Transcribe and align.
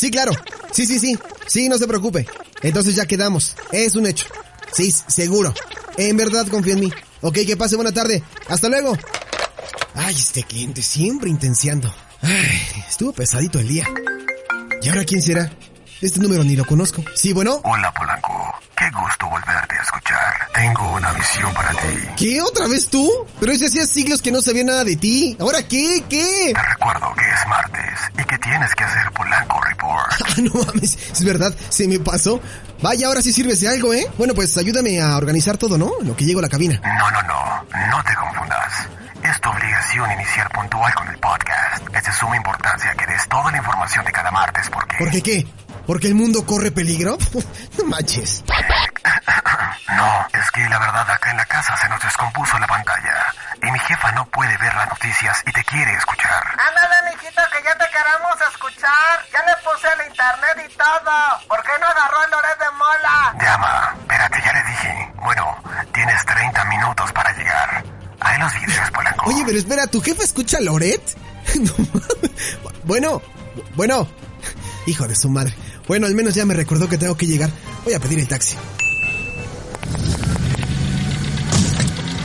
Sí, 0.00 0.10
claro. 0.10 0.32
Sí, 0.72 0.86
sí, 0.86 0.98
sí. 0.98 1.18
Sí, 1.46 1.68
no 1.68 1.76
se 1.76 1.86
preocupe. 1.86 2.26
Entonces 2.62 2.94
ya 2.96 3.04
quedamos. 3.04 3.54
Es 3.70 3.96
un 3.96 4.06
hecho. 4.06 4.24
Sí, 4.72 4.90
seguro. 4.90 5.52
En 5.98 6.16
verdad 6.16 6.46
confía 6.46 6.72
en 6.72 6.80
mí. 6.80 6.92
Ok, 7.20 7.40
que 7.46 7.54
pase 7.54 7.76
buena 7.76 7.92
tarde. 7.92 8.22
Hasta 8.48 8.70
luego. 8.70 8.96
Ay, 9.94 10.14
este 10.14 10.42
cliente 10.42 10.80
siempre 10.80 11.28
intenciando. 11.28 11.94
Ay, 12.22 12.62
estuvo 12.88 13.12
pesadito 13.12 13.58
el 13.58 13.68
día. 13.68 13.86
¿Y 14.80 14.88
ahora 14.88 15.04
quién 15.04 15.20
será? 15.20 15.52
Este 16.00 16.18
número 16.18 16.44
ni 16.44 16.56
lo 16.56 16.64
conozco. 16.64 17.04
Sí, 17.14 17.34
bueno. 17.34 17.60
Hola, 17.62 17.92
Polanco. 17.92 18.54
Qué 18.74 18.86
gusto 18.98 19.28
volverte 19.28 19.74
a 19.78 19.82
escuchar. 19.82 20.34
Tengo 20.54 20.94
una 20.94 21.12
visión 21.12 21.52
para 21.52 21.72
ti. 21.72 21.98
¿Qué? 22.16 22.40
¿Otra 22.40 22.66
vez 22.68 22.88
tú? 22.88 23.06
Pero 23.38 23.52
ese 23.52 23.66
hacía 23.66 23.84
siglos 23.84 24.22
que 24.22 24.32
no 24.32 24.40
sabía 24.40 24.64
nada 24.64 24.82
de 24.82 24.96
ti. 24.96 25.36
¿Ahora 25.38 25.62
qué? 25.68 26.02
¿Qué? 26.08 26.52
Te 26.54 26.62
recuerdo 26.62 27.12
que 27.14 27.20
es 27.20 27.46
martes 27.46 28.00
y 28.18 28.24
que 28.24 28.38
tienes 28.38 28.74
que 28.74 28.84
hacer 28.84 29.09
no 30.54 30.64
mames. 30.64 30.96
Es 31.12 31.24
verdad, 31.24 31.54
se 31.68 31.88
me 31.88 31.98
pasó. 31.98 32.40
Vaya, 32.82 33.08
ahora 33.08 33.20
sí 33.20 33.32
sirves 33.32 33.60
de 33.60 33.68
algo, 33.68 33.92
¿eh? 33.92 34.06
Bueno, 34.16 34.34
pues 34.34 34.56
ayúdame 34.56 35.00
a 35.00 35.16
organizar 35.16 35.58
todo, 35.58 35.76
¿no? 35.76 35.92
Lo 36.02 36.16
que 36.16 36.24
llego 36.24 36.38
a 36.38 36.42
la 36.42 36.48
cabina. 36.48 36.80
No, 36.82 37.10
no, 37.10 37.22
no. 37.22 37.64
No 37.90 38.04
te 38.04 38.14
confundas. 38.14 38.88
Es 39.22 39.40
tu 39.40 39.50
obligación 39.50 40.10
iniciar 40.12 40.50
puntual 40.50 40.94
con 40.94 41.08
el 41.08 41.18
podcast. 41.18 41.94
Es 41.94 42.04
de 42.04 42.12
suma 42.12 42.36
importancia 42.36 42.94
que 42.94 43.06
des 43.06 43.28
toda 43.28 43.50
la 43.50 43.58
información 43.58 44.04
de 44.04 44.12
cada 44.12 44.30
martes 44.30 44.70
porque... 44.70 44.96
¿Por 44.96 45.10
qué 45.10 45.22
qué? 45.22 45.46
¿Porque 45.86 46.06
el 46.06 46.14
mundo 46.14 46.46
corre 46.46 46.70
peligro? 46.70 47.18
no 47.78 47.84
manches. 47.84 48.44
No, 49.96 50.26
es 50.32 50.50
que 50.52 50.68
la 50.68 50.78
verdad 50.78 51.10
acá 51.10 51.30
en 51.30 51.36
la 51.36 51.44
casa 51.44 51.76
se 51.76 51.88
nos 51.88 52.02
descompuso 52.02 52.58
la 52.58 52.66
pantalla. 52.66 53.34
Y 53.62 53.70
mi 53.70 53.78
jefa 53.80 54.12
no 54.12 54.24
puede 54.30 54.56
ver 54.56 54.74
las 54.74 54.88
noticias 54.88 55.42
y 55.46 55.52
te 55.52 55.64
quiere 55.64 55.92
escuchar. 55.94 56.42
Ándale, 56.56 57.10
mijito, 57.10 57.42
que 57.52 57.62
ya 57.62 57.76
te 57.76 57.84
queremos 57.90 58.40
escuchar. 58.52 59.26
Ya 59.32 59.44
le 59.44 59.56
puse 59.62 59.88
el 59.98 60.08
¿Por 61.48 61.62
qué 61.62 61.70
no 61.80 61.86
agarró 61.86 62.24
el 62.24 62.30
Loret 62.30 62.58
de 62.58 62.70
Mola? 62.76 63.36
Llama, 63.40 63.94
espérate, 64.00 64.42
ya 64.44 64.52
le 64.52 64.70
dije. 64.70 65.12
Bueno, 65.22 65.56
tienes 65.92 66.24
30 66.26 66.64
minutos 66.64 67.12
para 67.12 67.32
llegar. 67.36 67.84
Ahí 68.20 68.38
los 68.38 68.52
vídeos, 68.54 68.90
Polanco. 68.94 69.30
Oye, 69.30 69.42
pero 69.46 69.58
espera, 69.58 69.86
¿tu 69.86 70.00
jefa 70.00 70.22
escucha 70.22 70.58
a 70.58 70.60
Loret? 70.60 71.02
Bueno, 72.84 73.22
bueno. 73.76 74.08
Hijo 74.86 75.06
de 75.06 75.14
su 75.14 75.28
madre. 75.28 75.54
Bueno, 75.86 76.06
al 76.06 76.14
menos 76.14 76.34
ya 76.34 76.44
me 76.44 76.54
recordó 76.54 76.88
que 76.88 76.98
tengo 76.98 77.16
que 77.16 77.26
llegar. 77.26 77.50
Voy 77.84 77.94
a 77.94 78.00
pedir 78.00 78.18
el 78.18 78.26
taxi. 78.26 78.56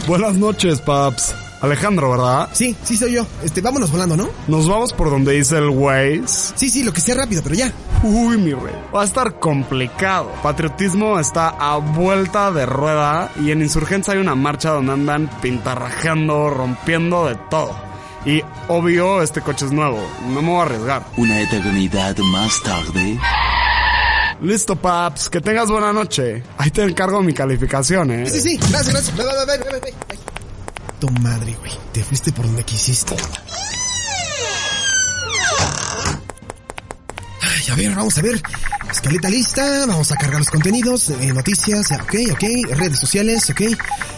Buenas 0.08 0.34
noches, 0.36 0.82
paps. 0.82 1.35
Alejandro, 1.62 2.12
¿verdad? 2.12 2.50
Sí, 2.54 2.76
sí 2.84 2.98
soy 2.98 3.14
yo. 3.14 3.26
Este, 3.44 3.62
vámonos 3.62 3.92
volando, 3.92 4.18
¿no? 4.18 4.30
Nos 4.48 4.68
vamos 4.68 4.94
por 4.94 5.10
donde 5.10 5.34
dice 5.34 5.58
el 5.58 5.70
Waze. 5.70 6.54
Sí, 6.56 6.70
sí, 6.70 6.84
lo 6.84 6.94
que 6.94 7.02
sea 7.02 7.16
rápido, 7.16 7.42
pero 7.44 7.56
ya. 7.56 7.72
Uy, 8.04 8.38
mi 8.38 8.54
rey. 8.54 8.76
Va 8.94 9.02
a 9.02 9.06
estar 9.06 9.40
complicado. 9.40 10.32
Patriotismo 10.44 11.20
está 11.20 11.50
a 11.50 11.78
vuelta 11.78 12.52
de 12.52 12.66
rueda 12.66 13.32
y 13.42 13.52
en 13.52 13.62
Insurgencia 13.62 14.14
hay 14.14 14.20
una 14.20 14.36
marcha 14.36 14.72
donde 14.72 14.94
andan 14.94 15.30
pintarrajeando, 15.42 16.50
rompiendo 16.50 17.26
de 17.28 17.36
todo. 17.50 17.76
Y 18.26 18.42
obvio, 18.68 19.22
este 19.22 19.42
coche 19.42 19.66
es 19.66 19.72
nuevo. 19.72 20.00
No 20.30 20.42
me 20.42 20.50
voy 20.50 20.60
a 20.60 20.64
arriesgar. 20.64 21.06
Una 21.18 21.42
eternidad 21.42 22.18
más 22.18 22.62
tarde. 22.64 23.20
Listo, 24.42 24.76
paps. 24.76 25.30
Que 25.30 25.42
tengas 25.42 25.70
buena 25.70 25.94
noche. 25.94 26.44
Ahí 26.58 26.72
te 26.72 26.84
encargo 26.84 27.22
mi 27.22 27.34
calificación, 27.34 28.12
¿eh? 28.12 28.30
Sí, 28.30 28.42
sí, 28.42 28.58
gracias, 28.58 28.90
gracias. 28.90 29.18
Ve, 29.18 29.24
ve, 29.24 29.80
ve, 29.82 29.94
madre, 31.22 31.56
güey. 31.60 31.72
Te 31.94 32.04
fuiste 32.04 32.32
por 32.32 32.46
donde 32.46 32.64
quisiste. 32.64 33.16
Ay, 37.42 37.72
a 37.72 37.76
ver, 37.76 37.96
vamos 37.96 38.18
a 38.18 38.22
ver. 38.22 38.42
Escaleta 38.92 39.30
lista, 39.30 39.86
vamos 39.88 40.12
a 40.12 40.16
cargar 40.16 40.40
los 40.40 40.50
contenidos, 40.50 41.10
eh, 41.10 41.34
noticias, 41.34 41.92
ok, 41.92 42.16
ok, 42.32 42.44
redes 42.78 43.00
sociales, 43.00 43.50
ok. 43.50 43.62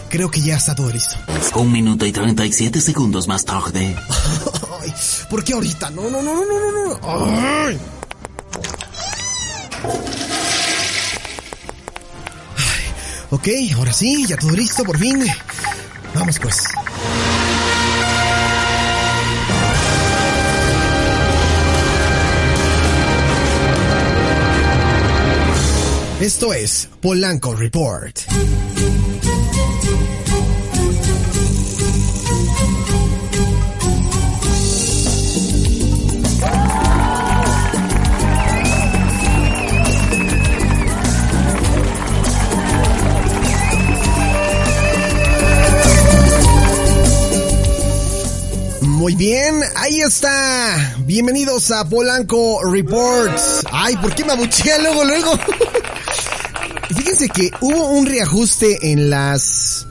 Creo 0.08 0.30
que 0.30 0.40
ya 0.40 0.56
está 0.56 0.74
todo 0.74 0.90
listo. 0.90 1.16
Un 1.56 1.72
minuto 1.72 2.06
y 2.06 2.12
37 2.12 2.80
segundos 2.80 3.26
más 3.28 3.44
tarde. 3.44 3.96
Ay, 4.80 4.94
¿Por 5.28 5.42
qué 5.44 5.54
ahorita? 5.54 5.90
No, 5.90 6.08
no, 6.08 6.22
no, 6.22 6.44
no, 6.44 6.70
no, 6.70 6.86
no. 6.86 7.00
Ay, 7.02 7.78
Ok, 13.30 13.46
ahora 13.76 13.92
sí, 13.92 14.24
ya 14.26 14.38
todo 14.38 14.52
listo, 14.52 14.84
por 14.84 14.98
fin. 14.98 15.22
Vamos 16.18 16.38
pues. 16.40 16.64
Esto 26.20 26.52
es 26.52 26.88
Polanco 27.00 27.54
Report. 27.54 28.18
Muy 49.08 49.16
bien, 49.16 49.62
ahí 49.74 50.02
está. 50.02 50.94
Bienvenidos 51.06 51.70
a 51.70 51.88
Polanco 51.88 52.60
Reports. 52.62 53.64
Ay, 53.72 53.96
¿por 53.96 54.14
qué 54.14 54.22
me 54.22 54.32
abuchea 54.32 54.78
luego, 54.80 55.02
luego? 55.02 55.30
Fíjense 56.94 57.30
que 57.30 57.50
hubo 57.62 57.88
un 57.88 58.04
reajuste 58.04 58.92
en 58.92 59.08
las... 59.08 59.86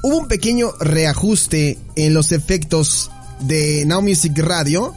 Hubo 0.00 0.16
un 0.16 0.28
pequeño 0.28 0.72
reajuste 0.80 1.78
en 1.94 2.14
los 2.14 2.32
efectos 2.32 3.10
de 3.40 3.84
Now 3.84 4.00
Music 4.00 4.32
Radio. 4.38 4.94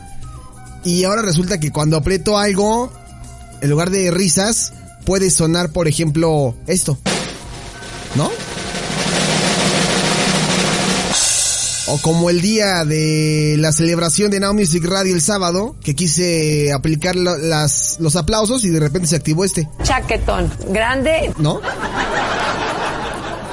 Y 0.85 1.03
ahora 1.03 1.21
resulta 1.21 1.59
que 1.59 1.73
cuando 1.73 1.97
aprieto 1.97 2.37
algo, 2.37 2.89
en 3.59 3.69
lugar 3.69 3.89
de 3.89 4.11
risas, 4.11 4.71
puede 5.05 5.29
sonar, 5.29 5.73
por 5.73 5.89
ejemplo, 5.89 6.55
esto. 6.67 6.97
¿No? 8.15 8.31
O 11.89 11.97
como 12.01 12.29
el 12.29 12.41
día 12.41 12.83
de 12.83 13.55
la 13.59 13.71
celebración 13.71 14.29
de 14.29 14.41
Now 14.41 14.53
Music 14.53 14.83
Radio 14.85 15.15
el 15.15 15.21
sábado, 15.21 15.75
que 15.81 15.95
quise 15.95 16.73
aplicar 16.73 17.15
lo- 17.15 17.37
las, 17.37 17.95
los 17.99 18.15
aplausos 18.17 18.65
y 18.65 18.69
de 18.69 18.79
repente 18.81 19.07
se 19.07 19.15
activó 19.15 19.45
este, 19.45 19.69
chaquetón, 19.83 20.51
grande, 20.69 21.33
¿no? 21.37 21.61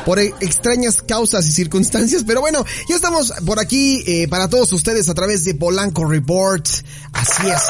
Por 0.05 0.19
e- 0.19 0.34
extrañas 0.41 1.00
causas 1.00 1.47
y 1.47 1.53
circunstancias, 1.53 2.25
pero 2.27 2.41
bueno, 2.41 2.65
ya 2.89 2.97
estamos 2.97 3.33
por 3.47 3.61
aquí 3.61 4.03
eh, 4.06 4.27
para 4.28 4.49
todos 4.49 4.72
ustedes 4.72 5.09
a 5.09 5.15
través 5.15 5.45
de 5.45 5.55
Polanco 5.55 6.05
Report. 6.05 6.66
Así 7.12 7.47
es. 7.49 7.62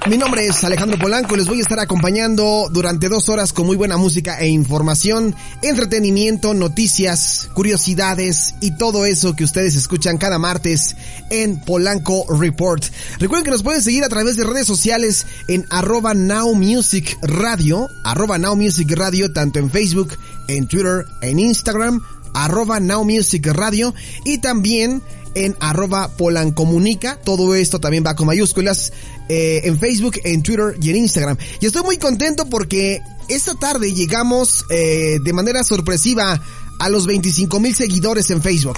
Mi 0.07 0.19
nombre 0.19 0.45
es 0.45 0.63
Alejandro 0.63 0.99
Polanco 0.99 1.33
y 1.33 1.37
les 1.39 1.47
voy 1.47 1.57
a 1.57 1.61
estar 1.63 1.79
acompañando 1.79 2.67
durante 2.71 3.09
dos 3.09 3.27
horas 3.27 3.53
con 3.53 3.65
muy 3.65 3.75
buena 3.75 3.97
música 3.97 4.39
e 4.39 4.47
información, 4.47 5.35
entretenimiento, 5.63 6.53
noticias, 6.53 7.49
curiosidades 7.55 8.53
y 8.61 8.77
todo 8.77 9.05
eso 9.05 9.35
que 9.35 9.43
ustedes 9.43 9.73
escuchan 9.73 10.19
cada 10.19 10.37
martes 10.37 10.95
en 11.31 11.59
Polanco 11.59 12.23
Report. 12.29 12.83
Recuerden 13.17 13.45
que 13.45 13.51
nos 13.51 13.63
pueden 13.63 13.81
seguir 13.81 14.03
a 14.03 14.09
través 14.09 14.37
de 14.37 14.43
redes 14.43 14.67
sociales 14.67 15.25
en 15.47 15.65
arroba 15.71 16.13
Now 16.13 16.53
Music 16.53 17.17
Radio, 17.23 17.89
arroba 18.03 18.37
Now 18.37 18.55
Music 18.55 18.91
Radio, 18.91 19.33
tanto 19.33 19.57
en 19.57 19.71
Facebook, 19.71 20.15
en 20.47 20.67
Twitter, 20.67 21.07
en 21.21 21.39
Instagram, 21.39 21.99
arroba 22.35 22.79
Now 22.79 23.03
Music 23.03 23.47
Radio 23.47 23.95
y 24.23 24.37
también 24.37 25.01
en 25.35 25.55
arroba 25.59 26.09
polancomunica. 26.09 27.17
Todo 27.17 27.53
esto 27.55 27.79
también 27.79 28.03
va 28.05 28.15
con 28.15 28.27
mayúsculas 28.27 28.91
eh, 29.29 29.61
en 29.65 29.79
Facebook, 29.79 30.19
en 30.23 30.41
Twitter 30.41 30.75
y 30.81 30.89
en 30.89 30.95
Instagram. 30.97 31.37
Y 31.59 31.67
estoy 31.67 31.83
muy 31.83 31.97
contento 31.97 32.49
porque 32.49 33.01
esta 33.27 33.53
tarde 33.55 33.93
llegamos 33.93 34.65
eh, 34.69 35.19
de 35.23 35.33
manera 35.33 35.63
sorpresiva 35.63 36.41
a 36.79 36.89
los 36.89 37.05
25 37.05 37.59
mil 37.59 37.75
seguidores 37.75 38.29
en 38.29 38.41
Facebook. 38.41 38.77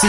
Sí. 0.00 0.08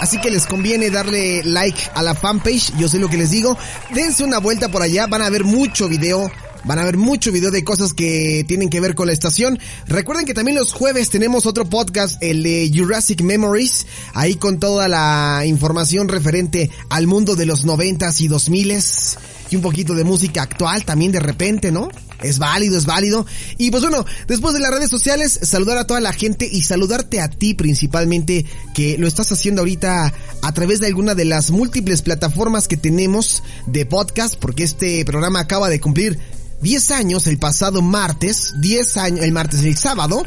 Así 0.00 0.20
que 0.20 0.30
les 0.30 0.46
conviene 0.46 0.90
darle 0.90 1.42
like 1.44 1.80
a 1.94 2.02
la 2.02 2.14
fanpage, 2.14 2.72
yo 2.76 2.88
sé 2.88 2.98
lo 2.98 3.08
que 3.08 3.16
les 3.16 3.30
digo. 3.30 3.58
Dense 3.92 4.22
una 4.22 4.38
vuelta 4.38 4.68
por 4.68 4.82
allá, 4.82 5.06
van 5.06 5.22
a 5.22 5.30
ver 5.30 5.44
mucho 5.44 5.88
video, 5.88 6.30
Van 6.68 6.78
a 6.78 6.84
ver 6.84 6.98
mucho 6.98 7.32
video 7.32 7.50
de 7.50 7.64
cosas 7.64 7.94
que 7.94 8.44
tienen 8.46 8.68
que 8.68 8.78
ver 8.78 8.94
con 8.94 9.06
la 9.06 9.14
estación. 9.14 9.58
Recuerden 9.86 10.26
que 10.26 10.34
también 10.34 10.58
los 10.58 10.74
jueves 10.74 11.08
tenemos 11.08 11.46
otro 11.46 11.64
podcast, 11.64 12.22
el 12.22 12.42
de 12.42 12.70
Jurassic 12.70 13.22
Memories, 13.22 13.86
ahí 14.12 14.34
con 14.34 14.60
toda 14.60 14.86
la 14.86 15.44
información 15.46 16.08
referente 16.08 16.70
al 16.90 17.06
mundo 17.06 17.36
de 17.36 17.46
los 17.46 17.64
noventas 17.64 18.20
y 18.20 18.28
dos 18.28 18.50
miles 18.50 19.16
y 19.48 19.56
un 19.56 19.62
poquito 19.62 19.94
de 19.94 20.04
música 20.04 20.42
actual 20.42 20.84
también 20.84 21.10
de 21.10 21.20
repente, 21.20 21.72
¿no? 21.72 21.88
Es 22.22 22.38
válido, 22.38 22.76
es 22.76 22.84
válido. 22.84 23.24
Y 23.56 23.70
pues 23.70 23.82
bueno, 23.82 24.04
después 24.26 24.52
de 24.52 24.60
las 24.60 24.70
redes 24.70 24.90
sociales, 24.90 25.40
saludar 25.42 25.78
a 25.78 25.86
toda 25.86 26.00
la 26.00 26.12
gente 26.12 26.46
y 26.50 26.64
saludarte 26.64 27.22
a 27.22 27.30
ti 27.30 27.54
principalmente 27.54 28.44
que 28.74 28.98
lo 28.98 29.06
estás 29.06 29.32
haciendo 29.32 29.62
ahorita 29.62 30.12
a 30.42 30.52
través 30.52 30.80
de 30.80 30.88
alguna 30.88 31.14
de 31.14 31.24
las 31.24 31.50
múltiples 31.50 32.02
plataformas 32.02 32.68
que 32.68 32.76
tenemos 32.76 33.42
de 33.66 33.86
podcast, 33.86 34.36
porque 34.36 34.64
este 34.64 35.02
programa 35.06 35.40
acaba 35.40 35.70
de 35.70 35.80
cumplir 35.80 36.18
10 36.60 36.90
años 36.90 37.26
el 37.26 37.38
pasado 37.38 37.82
martes, 37.82 38.54
10 38.58 38.96
años, 38.96 39.24
el 39.24 39.32
martes, 39.32 39.62
el 39.62 39.76
sábado, 39.76 40.22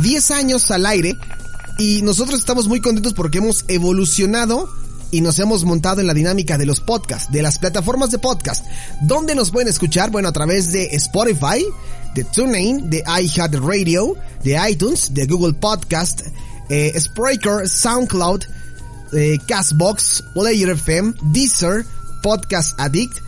10 0.00 0.30
años 0.30 0.70
al 0.70 0.86
aire. 0.86 1.16
Y 1.78 2.02
nosotros 2.02 2.38
estamos 2.38 2.68
muy 2.68 2.80
contentos 2.80 3.14
porque 3.14 3.38
hemos 3.38 3.64
evolucionado 3.68 4.68
y 5.10 5.20
nos 5.20 5.38
hemos 5.38 5.64
montado 5.64 6.00
en 6.00 6.06
la 6.06 6.14
dinámica 6.14 6.58
de 6.58 6.66
los 6.66 6.80
podcasts, 6.80 7.30
de 7.30 7.42
las 7.42 7.58
plataformas 7.58 8.10
de 8.10 8.18
podcast. 8.18 8.64
¿Dónde 9.02 9.34
nos 9.34 9.50
pueden 9.50 9.68
escuchar? 9.68 10.10
Bueno, 10.10 10.28
a 10.28 10.32
través 10.32 10.72
de 10.72 10.86
Spotify, 10.92 11.64
de 12.14 12.24
TuneIn, 12.24 12.90
de 12.90 13.02
iHeartRadio, 13.06 14.16
de 14.42 14.70
iTunes, 14.70 15.12
de 15.14 15.26
Google 15.26 15.54
Podcast, 15.54 16.22
eh, 16.68 16.92
Spreaker, 16.98 17.68
SoundCloud, 17.68 18.42
eh, 19.12 19.38
Castbox, 19.46 20.24
Player 20.34 20.70
FM, 20.70 21.14
Deezer, 21.32 21.84
Podcast 22.22 22.78
Addict, 22.80 23.18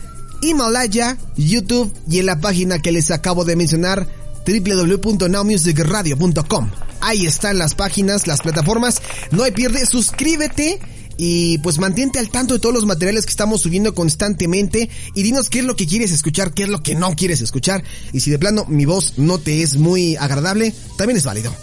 Himalaya, 0.41 1.17
YouTube 1.35 1.91
y 2.09 2.19
en 2.19 2.27
la 2.27 2.39
página 2.39 2.79
que 2.79 2.91
les 2.91 3.09
acabo 3.11 3.45
de 3.45 3.55
mencionar 3.55 4.07
www.nowmusicradio.com. 4.45 6.69
Ahí 7.01 7.25
están 7.25 7.57
las 7.57 7.75
páginas, 7.75 8.27
las 8.27 8.41
plataformas. 8.41 9.01
No 9.31 9.43
hay 9.43 9.51
pierde, 9.51 9.85
suscríbete 9.85 10.79
y 11.17 11.57
pues 11.59 11.79
mantente 11.79 12.19
al 12.19 12.29
tanto 12.29 12.53
de 12.53 12.59
todos 12.59 12.75
los 12.75 12.85
materiales 12.85 13.25
que 13.25 13.31
estamos 13.31 13.61
subiendo 13.61 13.93
constantemente 13.93 14.89
y 15.15 15.23
dinos 15.23 15.49
qué 15.49 15.59
es 15.59 15.65
lo 15.65 15.75
que 15.75 15.87
quieres 15.87 16.11
escuchar, 16.11 16.53
qué 16.53 16.63
es 16.63 16.69
lo 16.69 16.81
que 16.81 16.95
no 16.95 17.15
quieres 17.15 17.41
escuchar 17.41 17.83
y 18.13 18.19
si 18.19 18.31
de 18.31 18.39
plano 18.39 18.65
mi 18.67 18.85
voz 18.85 19.13
no 19.17 19.39
te 19.39 19.63
es 19.63 19.77
muy 19.77 20.15
agradable, 20.15 20.73
también 20.97 21.17
es 21.17 21.25
válido. 21.25 21.53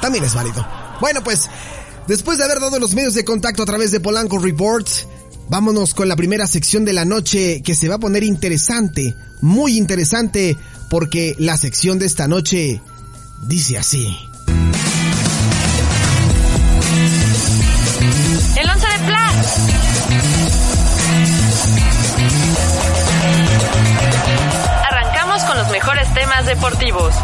También 0.00 0.24
es 0.24 0.34
válido. 0.34 0.66
Bueno 1.00 1.22
pues, 1.24 1.50
después 2.06 2.38
de 2.38 2.44
haber 2.44 2.60
dado 2.60 2.78
los 2.78 2.94
medios 2.94 3.14
de 3.14 3.24
contacto 3.24 3.64
a 3.64 3.66
través 3.66 3.90
de 3.90 4.00
Polanco 4.00 4.38
Report, 4.38 4.86
vámonos 5.48 5.94
con 5.94 6.08
la 6.08 6.16
primera 6.16 6.46
sección 6.46 6.84
de 6.84 6.92
la 6.92 7.04
noche 7.04 7.62
que 7.62 7.74
se 7.74 7.88
va 7.88 7.96
a 7.96 7.98
poner 7.98 8.24
interesante, 8.24 9.16
muy 9.40 9.76
interesante, 9.76 10.56
porque 10.88 11.34
la 11.38 11.56
sección 11.56 11.98
de 11.98 12.06
esta 12.06 12.28
noche 12.28 12.80
dice 13.42 13.78
así. 13.78 14.16
El 18.56 18.68
11 18.68 18.86
de 18.86 19.06
Pla. 19.06 19.32
Arrancamos 24.88 25.42
con 25.44 25.58
los 25.58 25.70
mejores 25.70 26.14
temas 26.14 26.46
deportivos. 26.46 27.14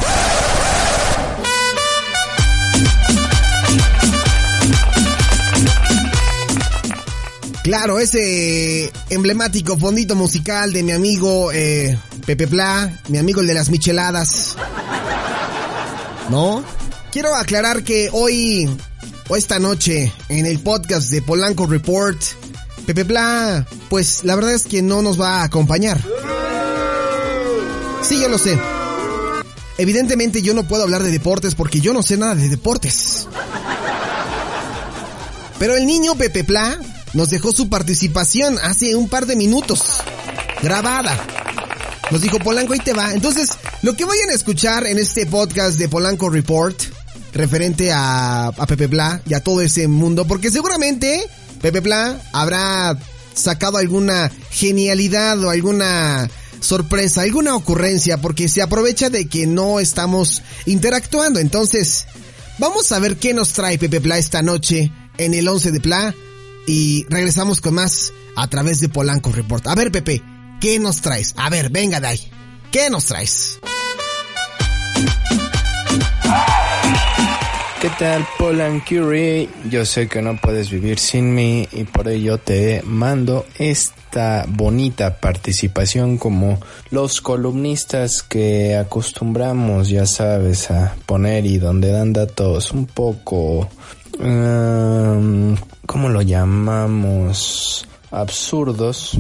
Claro, 7.62 8.00
ese 8.00 8.92
emblemático 9.08 9.78
fondito 9.78 10.16
musical 10.16 10.72
de 10.72 10.82
mi 10.82 10.90
amigo 10.90 11.52
eh, 11.52 11.96
Pepe 12.26 12.48
Pla, 12.48 13.00
mi 13.08 13.18
amigo 13.18 13.40
el 13.40 13.46
de 13.46 13.54
las 13.54 13.70
micheladas. 13.70 14.56
¿No? 16.28 16.64
Quiero 17.12 17.36
aclarar 17.36 17.84
que 17.84 18.08
hoy, 18.12 18.68
o 19.28 19.36
esta 19.36 19.60
noche, 19.60 20.12
en 20.28 20.46
el 20.46 20.58
podcast 20.58 21.10
de 21.10 21.22
Polanco 21.22 21.66
Report, 21.66 22.20
Pepe 22.84 23.04
Pla, 23.04 23.64
pues 23.88 24.24
la 24.24 24.34
verdad 24.34 24.54
es 24.54 24.64
que 24.64 24.82
no 24.82 25.00
nos 25.00 25.20
va 25.20 25.40
a 25.40 25.44
acompañar. 25.44 26.00
Sí, 28.02 28.20
yo 28.20 28.28
lo 28.28 28.38
sé. 28.38 28.58
Evidentemente 29.78 30.42
yo 30.42 30.52
no 30.52 30.66
puedo 30.66 30.82
hablar 30.82 31.04
de 31.04 31.12
deportes 31.12 31.54
porque 31.54 31.80
yo 31.80 31.92
no 31.92 32.02
sé 32.02 32.16
nada 32.16 32.34
de 32.34 32.48
deportes. 32.48 33.28
Pero 35.60 35.76
el 35.76 35.86
niño 35.86 36.16
Pepe 36.16 36.42
Pla 36.42 36.76
nos 37.14 37.30
dejó 37.30 37.52
su 37.52 37.68
participación 37.68 38.58
hace 38.62 38.96
un 38.96 39.08
par 39.08 39.26
de 39.26 39.36
minutos. 39.36 39.82
Grabada. 40.62 41.18
Nos 42.10 42.20
dijo 42.20 42.38
Polanco, 42.38 42.72
ahí 42.72 42.78
te 42.78 42.92
va. 42.92 43.12
Entonces, 43.12 43.48
lo 43.82 43.96
que 43.96 44.04
vayan 44.04 44.30
a 44.30 44.34
escuchar 44.34 44.86
en 44.86 44.98
este 44.98 45.26
podcast 45.26 45.78
de 45.78 45.88
Polanco 45.88 46.28
Report, 46.30 46.78
referente 47.32 47.92
a, 47.92 48.46
a 48.48 48.66
Pepe 48.66 48.88
Pla 48.88 49.22
y 49.26 49.34
a 49.34 49.42
todo 49.42 49.60
ese 49.60 49.88
mundo, 49.88 50.26
porque 50.26 50.50
seguramente 50.50 51.22
Pepe 51.60 51.80
Pla 51.82 52.20
habrá 52.32 52.98
sacado 53.34 53.78
alguna 53.78 54.30
genialidad 54.50 55.42
o 55.42 55.50
alguna 55.50 56.28
sorpresa, 56.60 57.22
alguna 57.22 57.56
ocurrencia, 57.56 58.20
porque 58.20 58.48
se 58.48 58.62
aprovecha 58.62 59.10
de 59.10 59.26
que 59.26 59.46
no 59.46 59.80
estamos 59.80 60.42
interactuando. 60.66 61.40
Entonces, 61.40 62.06
vamos 62.58 62.92
a 62.92 62.98
ver 62.98 63.16
qué 63.16 63.34
nos 63.34 63.52
trae 63.52 63.78
Pepe 63.78 64.00
Pla 64.00 64.18
esta 64.18 64.42
noche 64.42 64.92
en 65.18 65.34
el 65.34 65.48
11 65.48 65.72
de 65.72 65.80
Pla 65.80 66.14
y 66.66 67.06
regresamos 67.08 67.60
con 67.60 67.74
más 67.74 68.12
a 68.36 68.48
través 68.48 68.80
de 68.80 68.88
Polanco 68.88 69.32
Report. 69.32 69.66
A 69.66 69.74
ver, 69.74 69.90
Pepe, 69.90 70.22
¿qué 70.60 70.78
nos 70.78 71.00
traes? 71.00 71.34
A 71.36 71.50
ver, 71.50 71.70
venga, 71.70 72.00
Dai. 72.00 72.20
¿Qué 72.70 72.88
nos 72.88 73.06
traes? 73.06 73.58
¿Qué 77.82 77.90
tal, 77.98 78.24
Polancurie? 78.38 79.48
Yo 79.68 79.84
sé 79.84 80.06
que 80.06 80.22
no 80.22 80.40
puedes 80.40 80.70
vivir 80.70 81.00
sin 81.00 81.34
mí 81.34 81.68
y 81.72 81.82
por 81.82 82.06
ello 82.06 82.38
te 82.38 82.80
mando 82.84 83.44
esta 83.58 84.44
bonita 84.46 85.18
participación 85.18 86.16
como 86.16 86.60
los 86.90 87.20
columnistas 87.20 88.22
que 88.22 88.76
acostumbramos, 88.76 89.88
ya 89.88 90.06
sabes, 90.06 90.70
a 90.70 90.94
poner 91.06 91.44
y 91.44 91.58
donde 91.58 91.90
dan 91.90 92.12
datos 92.12 92.70
un 92.70 92.86
poco... 92.86 93.68
Um, 94.22 95.56
¿Cómo 95.86 96.08
lo 96.08 96.22
llamamos? 96.22 97.88
Absurdos. 98.12 99.18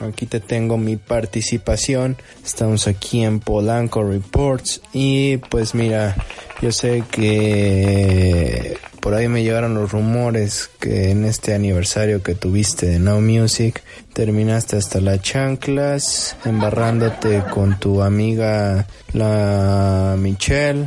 Aquí 0.00 0.26
te 0.26 0.40
tengo 0.40 0.76
mi 0.76 0.96
participación. 0.96 2.18
Estamos 2.44 2.86
aquí 2.86 3.24
en 3.24 3.40
Polanco 3.40 4.04
Reports. 4.04 4.82
Y 4.92 5.38
pues 5.38 5.74
mira, 5.74 6.14
yo 6.60 6.72
sé 6.72 7.04
que 7.10 8.76
por 9.00 9.14
ahí 9.14 9.28
me 9.28 9.42
llegaron 9.42 9.74
los 9.74 9.92
rumores 9.92 10.70
que 10.78 11.10
en 11.10 11.24
este 11.24 11.54
aniversario 11.54 12.22
que 12.22 12.34
tuviste 12.34 12.86
de 12.86 12.98
Now 12.98 13.20
Music 13.20 13.82
terminaste 14.12 14.76
hasta 14.76 15.00
las 15.00 15.22
chanclas, 15.22 16.36
embarrándote 16.44 17.42
con 17.52 17.78
tu 17.78 18.02
amiga 18.02 18.86
la 19.12 20.16
Michelle. 20.18 20.86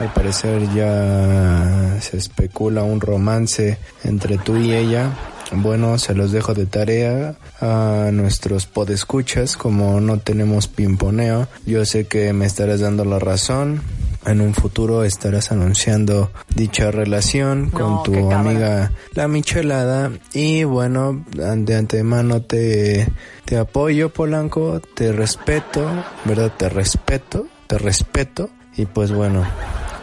Al 0.00 0.10
parecer 0.14 0.62
ya 0.74 1.98
se 2.00 2.16
especula 2.16 2.82
un 2.82 3.02
romance 3.02 3.78
entre 4.02 4.38
tú 4.38 4.56
y 4.56 4.72
ella. 4.72 5.12
Bueno, 5.52 5.98
se 5.98 6.14
los 6.14 6.32
dejo 6.32 6.54
de 6.54 6.64
tarea 6.64 7.34
a 7.60 8.08
nuestros 8.10 8.64
podescuchas, 8.64 9.58
como 9.58 10.00
no 10.00 10.18
tenemos 10.18 10.68
pimponeo. 10.68 11.48
Yo 11.66 11.84
sé 11.84 12.06
que 12.06 12.32
me 12.32 12.46
estarás 12.46 12.80
dando 12.80 13.04
la 13.04 13.18
razón. 13.18 13.82
En 14.24 14.40
un 14.40 14.54
futuro 14.54 15.04
estarás 15.04 15.52
anunciando 15.52 16.30
dicha 16.54 16.90
relación 16.90 17.68
con 17.68 18.02
tu 18.02 18.30
amiga 18.30 18.92
la 19.12 19.28
Michelada. 19.28 20.12
Y 20.32 20.64
bueno, 20.64 21.24
de 21.32 21.76
antemano 21.76 22.40
te, 22.40 23.06
te 23.44 23.58
apoyo, 23.58 24.08
Polanco. 24.08 24.80
Te 24.94 25.12
respeto, 25.12 25.86
¿verdad? 26.24 26.52
Te 26.56 26.70
respeto, 26.70 27.48
te 27.66 27.76
respeto. 27.76 28.48
Y 28.76 28.86
pues 28.86 29.12
bueno, 29.12 29.44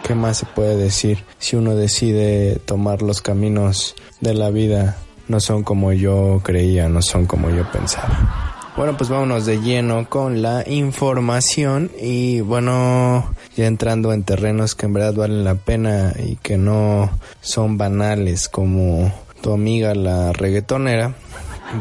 ¿qué 0.07 0.15
más 0.15 0.37
se 0.37 0.45
puede 0.45 0.77
decir 0.77 1.25
si 1.37 1.57
uno 1.57 1.75
decide 1.75 2.59
tomar 2.63 3.01
los 3.01 3.21
caminos 3.21 3.93
de 4.21 4.33
la 4.33 4.49
vida? 4.49 4.95
No 5.27 5.41
son 5.41 5.63
como 5.63 5.91
yo 5.91 6.39
creía, 6.43 6.87
no 6.87 7.01
son 7.01 7.25
como 7.25 7.49
yo 7.49 7.69
pensaba. 7.71 8.53
Bueno, 8.77 8.95
pues 8.95 9.09
vámonos 9.09 9.45
de 9.45 9.59
lleno 9.59 10.07
con 10.07 10.41
la 10.41 10.63
información 10.65 11.91
y 11.99 12.39
bueno, 12.39 13.33
ya 13.57 13.65
entrando 13.65 14.13
en 14.13 14.23
terrenos 14.23 14.75
que 14.75 14.85
en 14.85 14.93
verdad 14.93 15.13
valen 15.13 15.43
la 15.43 15.55
pena 15.55 16.13
y 16.17 16.37
que 16.37 16.57
no 16.57 17.09
son 17.41 17.77
banales 17.77 18.47
como 18.47 19.11
tu 19.41 19.51
amiga 19.51 19.93
la 19.93 20.31
reggaetonera, 20.31 21.15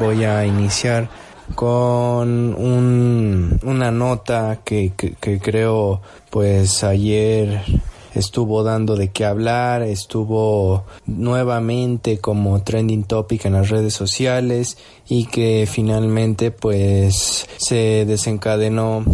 voy 0.00 0.25
a 0.25 0.45
iniciar 0.45 1.09
con 1.54 2.54
un, 2.54 3.61
una 3.62 3.92
nota 3.92 4.59
que, 4.64 4.92
que, 4.97 5.12
que 5.12 5.38
creo 5.38 6.00
pues 6.30 6.83
ayer 6.83 7.62
estuvo 8.16 8.62
dando 8.62 8.96
de 8.96 9.08
qué 9.11 9.25
hablar, 9.25 9.82
estuvo 9.82 10.85
nuevamente 11.06 12.18
como 12.18 12.62
trending 12.62 13.04
topic 13.04 13.44
en 13.44 13.52
las 13.52 13.68
redes 13.68 13.94
sociales 13.94 14.78
y 15.08 15.26
que 15.26 15.68
finalmente 15.70 16.50
pues 16.50 17.49
se 17.58 18.04
desencadenó 18.06 19.04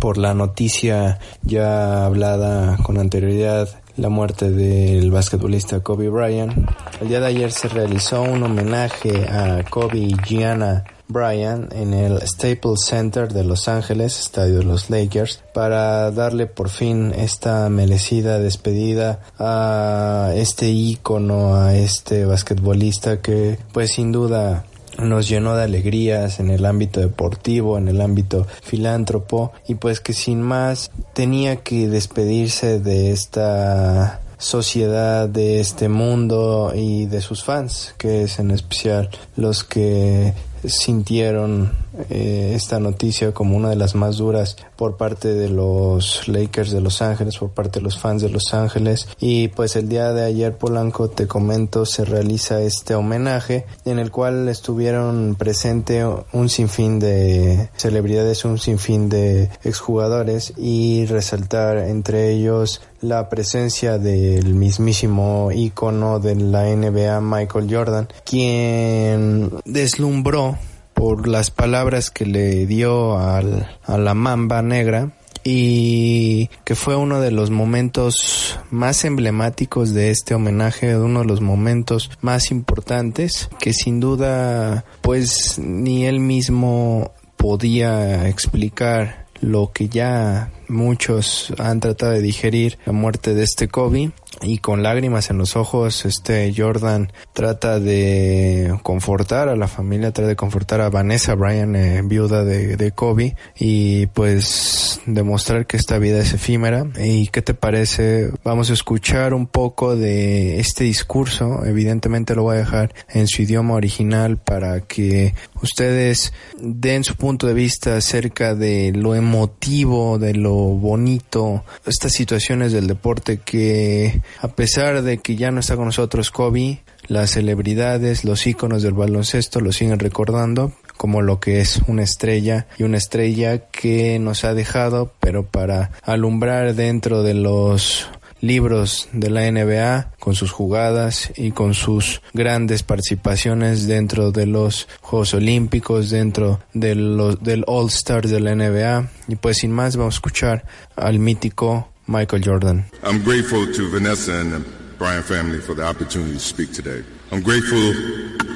por 0.00 0.18
la 0.18 0.34
noticia 0.34 1.18
ya 1.42 2.06
hablada 2.06 2.76
con 2.78 2.98
anterioridad 2.98 3.68
la 3.96 4.08
muerte 4.08 4.50
del 4.50 5.10
basquetbolista 5.10 5.80
Kobe 5.80 6.08
Bryant. 6.08 6.52
El 7.00 7.08
día 7.08 7.20
de 7.20 7.26
ayer 7.26 7.52
se 7.52 7.68
realizó 7.68 8.22
un 8.22 8.42
homenaje 8.42 9.28
a 9.28 9.62
Kobe 9.68 9.98
y 9.98 10.16
Gianna 10.24 10.84
Bryant 11.08 11.72
en 11.72 11.94
el 11.94 12.20
Staples 12.26 12.84
Center 12.84 13.32
de 13.32 13.44
Los 13.44 13.68
Ángeles, 13.68 14.18
estadio 14.18 14.58
de 14.58 14.64
los 14.64 14.90
Lakers, 14.90 15.42
para 15.52 16.10
darle 16.10 16.46
por 16.46 16.68
fin 16.68 17.12
esta 17.14 17.68
merecida 17.68 18.38
despedida 18.38 19.20
a 19.38 20.32
este 20.34 20.68
ícono, 20.68 21.56
a 21.56 21.74
este 21.74 22.24
basquetbolista 22.24 23.20
que 23.20 23.58
pues 23.72 23.92
sin 23.92 24.12
duda 24.12 24.64
nos 24.98 25.28
llenó 25.28 25.56
de 25.56 25.64
alegrías 25.64 26.40
en 26.40 26.50
el 26.50 26.64
ámbito 26.64 27.00
deportivo, 27.00 27.78
en 27.78 27.88
el 27.88 28.00
ámbito 28.00 28.46
filántropo 28.62 29.52
y 29.66 29.74
pues 29.74 30.00
que 30.00 30.12
sin 30.12 30.40
más 30.40 30.90
tenía 31.12 31.56
que 31.56 31.88
despedirse 31.88 32.80
de 32.80 33.10
esta 33.10 34.20
sociedad, 34.38 35.28
de 35.28 35.60
este 35.60 35.88
mundo 35.88 36.72
y 36.74 37.06
de 37.06 37.20
sus 37.20 37.42
fans, 37.42 37.94
que 37.98 38.22
es 38.22 38.38
en 38.38 38.50
especial 38.50 39.10
los 39.36 39.64
que 39.64 40.34
sintieron 40.66 41.72
eh, 42.10 42.52
esta 42.54 42.80
noticia 42.80 43.32
como 43.32 43.56
una 43.56 43.70
de 43.70 43.76
las 43.76 43.94
más 43.94 44.16
duras 44.16 44.56
por 44.76 44.96
parte 44.96 45.32
de 45.34 45.48
los 45.48 46.26
Lakers 46.26 46.72
de 46.72 46.80
Los 46.80 47.02
Ángeles, 47.02 47.38
por 47.38 47.50
parte 47.50 47.78
de 47.78 47.84
los 47.84 47.98
fans 47.98 48.22
de 48.22 48.28
Los 48.28 48.52
Ángeles. 48.52 49.08
Y 49.20 49.48
pues 49.48 49.76
el 49.76 49.88
día 49.88 50.12
de 50.12 50.24
ayer, 50.24 50.56
Polanco, 50.56 51.08
te 51.08 51.26
comento, 51.26 51.86
se 51.86 52.04
realiza 52.04 52.60
este 52.60 52.94
homenaje 52.94 53.66
en 53.84 53.98
el 53.98 54.10
cual 54.10 54.48
estuvieron 54.48 55.36
presente 55.38 56.04
un 56.32 56.48
sinfín 56.48 56.98
de 56.98 57.68
celebridades, 57.76 58.44
un 58.44 58.58
sinfín 58.58 59.08
de 59.08 59.50
exjugadores 59.62 60.52
y 60.56 61.06
resaltar 61.06 61.78
entre 61.78 62.32
ellos 62.32 62.80
la 63.00 63.28
presencia 63.28 63.98
del 63.98 64.54
mismísimo 64.54 65.50
ícono 65.52 66.20
de 66.20 66.36
la 66.36 66.64
NBA 66.74 67.20
Michael 67.20 67.68
Jordan, 67.70 68.08
quien 68.24 69.50
deslumbró 69.64 70.53
por 70.94 71.28
las 71.28 71.50
palabras 71.50 72.10
que 72.10 72.26
le 72.26 72.66
dio 72.66 73.18
al, 73.18 73.68
a 73.84 73.98
la 73.98 74.14
mamba 74.14 74.62
negra 74.62 75.12
y 75.44 76.48
que 76.64 76.74
fue 76.74 76.96
uno 76.96 77.20
de 77.20 77.30
los 77.30 77.50
momentos 77.50 78.58
más 78.70 79.04
emblemáticos 79.04 79.92
de 79.92 80.10
este 80.10 80.34
homenaje, 80.34 80.96
uno 80.96 81.20
de 81.20 81.26
los 81.26 81.42
momentos 81.42 82.10
más 82.22 82.50
importantes 82.50 83.50
que 83.60 83.74
sin 83.74 84.00
duda 84.00 84.86
pues 85.02 85.58
ni 85.58 86.06
él 86.06 86.20
mismo 86.20 87.12
podía 87.36 88.26
explicar 88.28 89.26
lo 89.40 89.70
que 89.72 89.88
ya 89.88 90.50
muchos 90.68 91.52
han 91.58 91.80
tratado 91.80 92.12
de 92.12 92.22
digerir 92.22 92.78
la 92.86 92.92
muerte 92.92 93.34
de 93.34 93.42
este 93.42 93.68
Kobe 93.68 94.12
y 94.44 94.58
con 94.58 94.82
lágrimas 94.82 95.30
en 95.30 95.38
los 95.38 95.56
ojos 95.56 96.04
este 96.04 96.52
Jordan 96.56 97.12
trata 97.32 97.80
de 97.80 98.78
confortar 98.82 99.48
a 99.48 99.56
la 99.56 99.68
familia, 99.68 100.12
trata 100.12 100.28
de 100.28 100.36
confortar 100.36 100.80
a 100.80 100.90
Vanessa 100.90 101.34
Bryan, 101.34 101.74
eh, 101.76 102.02
viuda 102.04 102.44
de, 102.44 102.76
de, 102.76 102.92
Kobe 102.92 103.36
y 103.58 104.06
pues 104.08 105.00
demostrar 105.06 105.66
que 105.66 105.76
esta 105.76 105.98
vida 105.98 106.20
es 106.20 106.34
efímera. 106.34 106.86
¿Y 106.98 107.28
qué 107.28 107.42
te 107.42 107.54
parece? 107.54 108.30
Vamos 108.44 108.70
a 108.70 108.74
escuchar 108.74 109.34
un 109.34 109.46
poco 109.46 109.96
de 109.96 110.60
este 110.60 110.84
discurso, 110.84 111.64
evidentemente 111.64 112.34
lo 112.34 112.42
voy 112.42 112.56
a 112.56 112.60
dejar 112.60 112.94
en 113.08 113.26
su 113.26 113.42
idioma 113.42 113.74
original 113.74 114.38
para 114.38 114.80
que 114.80 115.34
ustedes 115.62 116.32
den 116.58 117.04
su 117.04 117.16
punto 117.16 117.46
de 117.46 117.54
vista 117.54 117.96
acerca 117.96 118.54
de 118.54 118.92
lo 118.94 119.14
emotivo, 119.14 120.18
de 120.18 120.34
lo 120.34 120.52
bonito, 120.52 121.64
estas 121.86 122.12
situaciones 122.12 122.72
del 122.72 122.86
deporte 122.86 123.38
que 123.38 124.22
a 124.40 124.48
pesar 124.48 125.02
de 125.02 125.18
que 125.18 125.36
ya 125.36 125.50
no 125.50 125.60
está 125.60 125.76
con 125.76 125.86
nosotros 125.86 126.30
Kobe, 126.30 126.82
las 127.06 127.32
celebridades, 127.32 128.24
los 128.24 128.46
íconos 128.46 128.82
del 128.82 128.94
baloncesto 128.94 129.60
lo 129.60 129.72
siguen 129.72 129.98
recordando 129.98 130.72
como 130.96 131.22
lo 131.22 131.40
que 131.40 131.60
es 131.60 131.80
una 131.86 132.02
estrella 132.02 132.66
y 132.78 132.84
una 132.84 132.98
estrella 132.98 133.58
que 133.70 134.18
nos 134.18 134.44
ha 134.44 134.54
dejado, 134.54 135.12
pero 135.20 135.44
para 135.44 135.90
alumbrar 136.02 136.74
dentro 136.74 137.22
de 137.22 137.34
los 137.34 138.08
libros 138.40 139.08
de 139.12 139.30
la 139.30 139.50
NBA 139.50 140.12
con 140.18 140.34
sus 140.34 140.50
jugadas 140.52 141.32
y 141.36 141.52
con 141.52 141.74
sus 141.74 142.20
grandes 142.34 142.82
participaciones 142.82 143.86
dentro 143.86 144.32
de 144.32 144.46
los 144.46 144.86
Juegos 145.00 145.34
Olímpicos, 145.34 146.10
dentro 146.10 146.60
de 146.74 146.94
los, 146.94 147.42
del 147.42 147.64
All 147.66 147.88
Stars 147.88 148.30
de 148.30 148.40
la 148.40 148.54
NBA. 148.54 149.08
Y 149.28 149.36
pues 149.36 149.58
sin 149.58 149.72
más 149.72 149.96
vamos 149.96 150.14
a 150.14 150.18
escuchar 150.18 150.66
al 150.94 151.18
mítico 151.18 151.88
Michael 152.06 152.38
Jordan. 152.38 152.84
I'm 153.02 153.22
grateful 153.22 153.66
to 153.72 153.90
Vanessa 153.90 154.32
and 154.34 154.52
the 154.52 154.60
Bryant 154.98 155.24
family 155.24 155.60
for 155.60 155.74
the 155.74 155.84
opportunity 155.84 156.34
to 156.34 156.38
speak 156.38 156.72
today. 156.72 157.02
I'm 157.32 157.42
grateful 157.42 157.92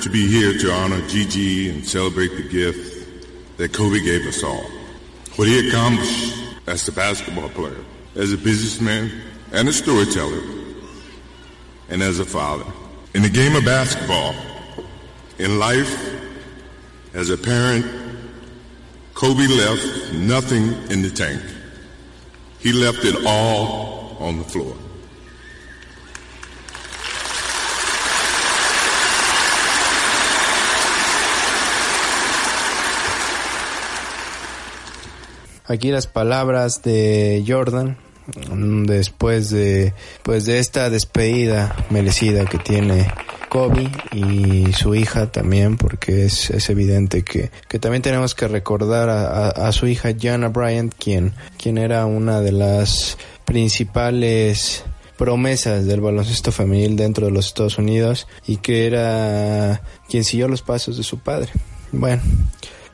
to 0.01 0.11
be 0.11 0.29
here 0.29 0.57
to 0.59 0.71
honor 0.73 1.01
Gigi 1.09 1.71
and 1.71 1.85
celebrate 1.85 2.37
the 2.37 2.49
gift 2.49 3.09
that 3.57 3.73
Kobe 3.73 4.01
gave 4.01 4.27
us 4.27 4.45
all. 4.45 4.65
What 5.37 5.49
he 5.49 5.69
accomplished 5.69 6.39
as 6.67 6.87
a 6.87 6.93
basketball 6.93 7.49
player, 7.49 7.85
as 8.15 8.33
a 8.33 8.37
businessman, 8.37 9.11
and 9.53 9.69
a 9.69 9.73
storyteller, 9.73 10.43
and 11.89 12.03
as 12.03 12.19
a 12.21 12.25
father. 12.25 12.71
In 13.15 13.23
the 13.23 13.31
game 13.31 13.57
of 13.57 13.65
basketball, 13.65 14.35
in 15.39 15.59
life, 15.59 16.15
as 17.15 17.31
a 17.31 17.37
parent, 17.39 17.87
Kobe 19.15 19.47
left 19.47 20.13
nothing 20.13 20.73
in 20.91 21.03
the 21.03 21.11
tank. 21.11 21.43
He 22.61 22.73
left 22.73 23.05
it 23.05 23.15
all 23.25 24.17
on 24.19 24.39
the 24.39 24.45
floor. 24.45 24.75
Aquí 35.67 35.91
las 35.91 36.07
palabras 36.07 36.83
de 36.83 37.45
Jordan 37.47 37.99
después 38.87 39.51
de 39.51 39.93
pues 40.23 40.47
de 40.47 40.59
esta 40.59 40.91
despedida 40.91 41.77
merecida 41.91 42.47
que 42.47 42.59
tiene 42.59 43.07
Kobe 43.49 43.91
y 44.13 44.73
su 44.73 44.95
hija 44.95 45.31
también 45.31 45.77
porque 45.77 46.25
es, 46.27 46.51
es 46.51 46.71
evidente 46.71 47.23
que, 47.23 47.51
que 47.69 47.79
también 47.79 48.03
tenemos 48.03 48.35
que 48.35 48.49
recordar 48.49 49.09
a, 49.09 49.49
a, 49.49 49.73
su 49.73 49.87
hija 49.87 50.11
Jana 50.19 50.49
Bryant 50.49 50.95
quien, 50.99 51.35
quien 51.57 51.79
era 51.79 52.07
una 52.07 52.41
de 52.41 52.53
las 52.53 53.19
principales 53.45 54.85
promesas 55.17 55.87
del 55.87 56.01
baloncesto 56.01 56.53
femenil 56.53 56.97
dentro 56.97 57.27
de 57.27 57.33
los 57.33 57.47
Estados 57.47 57.79
Unidos 57.79 58.29
y 58.47 58.59
que 58.59 58.87
era 58.87 59.83
quien 60.09 60.25
siguió 60.25 60.49
los 60.49 60.63
pasos 60.63 60.97
de 60.97 61.03
su 61.03 61.19
padre. 61.19 61.51
Bueno, 61.91 62.23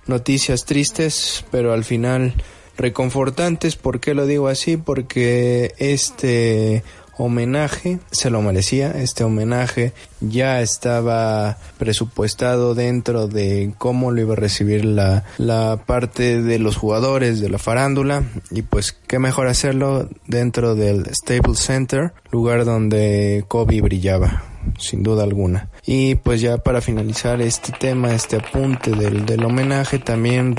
noticias 0.07 0.65
tristes, 0.65 1.45
pero 1.51 1.73
al 1.73 1.85
final 1.85 2.35
reconfortantes. 2.77 3.77
¿Por 3.77 4.01
qué 4.01 4.15
lo 4.15 4.27
digo 4.27 4.49
así? 4.49 4.77
Porque 4.77 5.75
este 5.79 6.83
homenaje 7.17 7.99
se 8.11 8.31
lo 8.31 8.43
merecía. 8.43 8.93
Este 8.93 9.25
homenaje 9.25 9.93
ya 10.21 10.61
estaba 10.61 11.59
presupuestado 11.79 12.75
dentro 12.75 13.29
de 13.29 13.75
cómo 13.79 14.11
lo 14.11 14.21
iba 14.21 14.33
a 14.35 14.37
recibir 14.37 14.85
la, 14.85 15.25
la 15.39 15.81
parte 15.87 16.43
de 16.43 16.59
los 16.59 16.77
jugadores 16.77 17.41
de 17.41 17.49
la 17.49 17.59
farándula. 17.59 18.25
Y 18.51 18.63
pues 18.63 18.93
qué 18.93 19.19
mejor 19.19 19.49
hacerlo 19.49 20.09
dentro 20.27 20.75
del 20.75 21.07
Staples 21.15 21.59
Center, 21.59 22.13
lugar 22.31 22.65
donde 22.65 23.45
Kobe 23.49 23.81
brillaba 23.81 24.45
sin 24.79 25.03
duda 25.03 25.25
alguna. 25.25 25.69
Y 25.87 26.15
pues 26.15 26.41
ya 26.41 26.59
para 26.59 26.81
finalizar 26.81 27.41
este 27.43 27.73
tema, 27.73 28.15
este 28.15 28.37
apunte 28.37 28.91
del, 28.93 29.27
del 29.27 29.45
homenaje, 29.45 29.99
también 29.99 30.55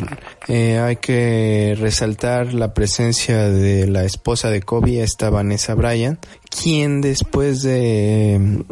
eh, 0.47 0.77
hay 0.77 0.97
que 0.97 1.75
resaltar 1.79 2.53
la 2.53 2.73
presencia 2.73 3.49
de 3.49 3.87
la 3.87 4.03
esposa 4.03 4.49
de 4.49 4.61
Kobe, 4.61 5.01
esta 5.01 5.29
Vanessa 5.29 5.73
Bryan, 5.73 6.19
quien 6.49 7.01
después 7.01 7.63
de 7.63 8.63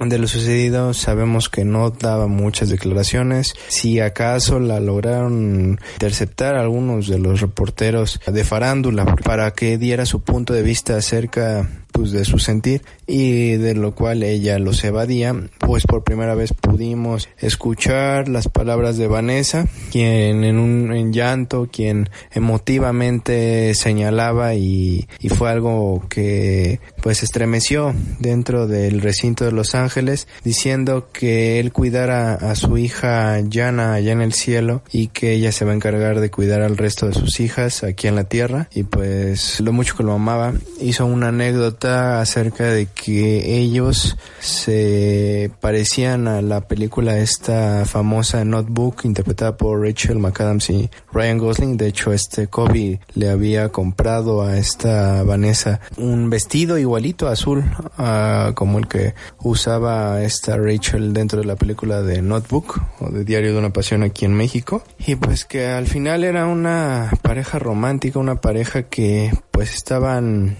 de 0.00 0.18
lo 0.18 0.26
sucedido 0.26 0.94
sabemos 0.94 1.48
que 1.48 1.64
no 1.64 1.90
daba 1.90 2.26
muchas 2.26 2.68
declaraciones. 2.68 3.54
Si 3.68 4.00
acaso 4.00 4.58
la 4.58 4.80
lograron 4.80 5.78
interceptar 5.94 6.56
algunos 6.56 7.08
de 7.08 7.18
los 7.18 7.40
reporteros 7.40 8.20
de 8.26 8.44
farándula 8.44 9.04
para 9.16 9.50
que 9.52 9.78
diera 9.78 10.06
su 10.06 10.20
punto 10.20 10.52
de 10.52 10.62
vista 10.62 10.96
acerca 10.96 11.68
pues 11.92 12.10
de 12.10 12.24
su 12.24 12.38
sentir 12.38 12.82
y 13.06 13.52
de 13.52 13.74
lo 13.74 13.94
cual 13.94 14.22
ella 14.22 14.58
los 14.58 14.82
evadía, 14.84 15.34
pues 15.58 15.86
por 15.86 16.02
primera 16.02 16.34
vez 16.34 16.52
pudimos 16.52 17.28
escuchar 17.38 18.28
las 18.28 18.48
palabras 18.48 18.96
de 18.96 19.06
Vanessa, 19.06 19.66
quien 19.90 20.44
en 20.44 20.58
un 20.58 20.92
en 20.92 21.12
llanto, 21.12 21.68
quien 21.70 22.08
emotivamente 22.32 23.74
señalaba 23.74 24.54
y, 24.54 25.06
y 25.20 25.28
fue 25.28 25.50
algo 25.50 26.02
que 26.08 26.80
pues 27.02 27.22
estremeció 27.22 27.94
dentro 28.18 28.66
del 28.66 29.00
recinto 29.00 29.44
de 29.44 29.52
Los 29.52 29.74
Ángeles, 29.74 30.26
diciendo 30.44 31.08
que 31.12 31.60
él 31.60 31.72
cuidara 31.72 32.34
a 32.34 32.54
su 32.54 32.78
hija 32.78 33.40
Yana 33.40 33.94
allá 33.94 34.12
en 34.12 34.22
el 34.22 34.32
cielo 34.32 34.82
y 34.90 35.08
que 35.08 35.32
ella 35.32 35.52
se 35.52 35.64
va 35.64 35.72
a 35.72 35.74
encargar 35.74 36.20
de 36.20 36.30
cuidar 36.30 36.62
al 36.62 36.76
resto 36.76 37.06
de 37.06 37.14
sus 37.14 37.40
hijas 37.40 37.84
aquí 37.84 38.08
en 38.08 38.14
la 38.14 38.24
tierra 38.24 38.68
y 38.74 38.84
pues 38.84 39.60
lo 39.60 39.72
mucho 39.72 39.96
que 39.96 40.02
lo 40.02 40.12
amaba. 40.12 40.54
Hizo 40.80 41.06
una 41.06 41.28
anécdota 41.28 41.81
acerca 41.84 42.64
de 42.64 42.86
que 42.86 43.58
ellos 43.58 44.16
se 44.40 45.50
parecían 45.60 46.28
a 46.28 46.42
la 46.42 46.62
película 46.62 47.18
esta 47.18 47.84
famosa 47.84 48.44
Notebook 48.44 49.04
interpretada 49.04 49.56
por 49.56 49.80
Rachel 49.80 50.18
McAdams 50.18 50.70
y 50.70 50.90
Ryan 51.12 51.38
Gosling. 51.38 51.76
De 51.76 51.88
hecho, 51.88 52.12
este 52.12 52.46
Kobe 52.46 53.00
le 53.14 53.30
había 53.30 53.70
comprado 53.70 54.42
a 54.42 54.56
esta 54.56 55.22
Vanessa 55.22 55.80
un 55.96 56.30
vestido 56.30 56.78
igualito 56.78 57.28
azul 57.28 57.64
a 57.98 58.52
como 58.54 58.78
el 58.78 58.88
que 58.88 59.14
usaba 59.42 60.22
esta 60.22 60.56
Rachel 60.56 61.12
dentro 61.12 61.40
de 61.40 61.46
la 61.46 61.56
película 61.56 62.02
de 62.02 62.22
Notebook 62.22 62.80
o 63.00 63.10
de 63.10 63.24
Diario 63.24 63.52
de 63.52 63.58
una 63.58 63.72
Pasión 63.72 64.02
aquí 64.02 64.24
en 64.24 64.34
México. 64.34 64.82
Y 64.98 65.16
pues 65.16 65.44
que 65.44 65.68
al 65.68 65.86
final 65.86 66.24
era 66.24 66.46
una 66.46 67.10
pareja 67.22 67.58
romántica, 67.58 68.18
una 68.18 68.40
pareja 68.40 68.84
que 68.84 69.32
pues 69.50 69.74
estaban 69.74 70.56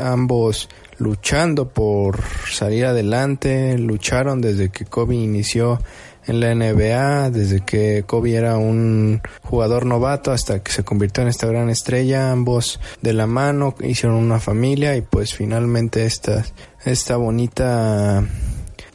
ambos 0.00 0.68
luchando 0.98 1.68
por 1.68 2.22
salir 2.50 2.86
adelante, 2.86 3.78
lucharon 3.78 4.40
desde 4.40 4.70
que 4.70 4.84
Kobe 4.84 5.14
inició 5.14 5.80
en 6.26 6.40
la 6.40 6.54
NBA, 6.54 7.30
desde 7.30 7.60
que 7.60 8.04
Kobe 8.06 8.34
era 8.34 8.58
un 8.58 9.22
jugador 9.42 9.86
novato 9.86 10.30
hasta 10.30 10.62
que 10.62 10.70
se 10.70 10.84
convirtió 10.84 11.22
en 11.22 11.30
esta 11.30 11.46
gran 11.46 11.70
estrella, 11.70 12.30
ambos 12.30 12.80
de 13.00 13.14
la 13.14 13.26
mano 13.26 13.74
hicieron 13.80 14.18
una 14.18 14.38
familia 14.38 14.94
y 14.96 15.00
pues 15.00 15.34
finalmente 15.34 16.04
esta, 16.04 16.44
esta 16.84 17.16
bonita 17.16 18.24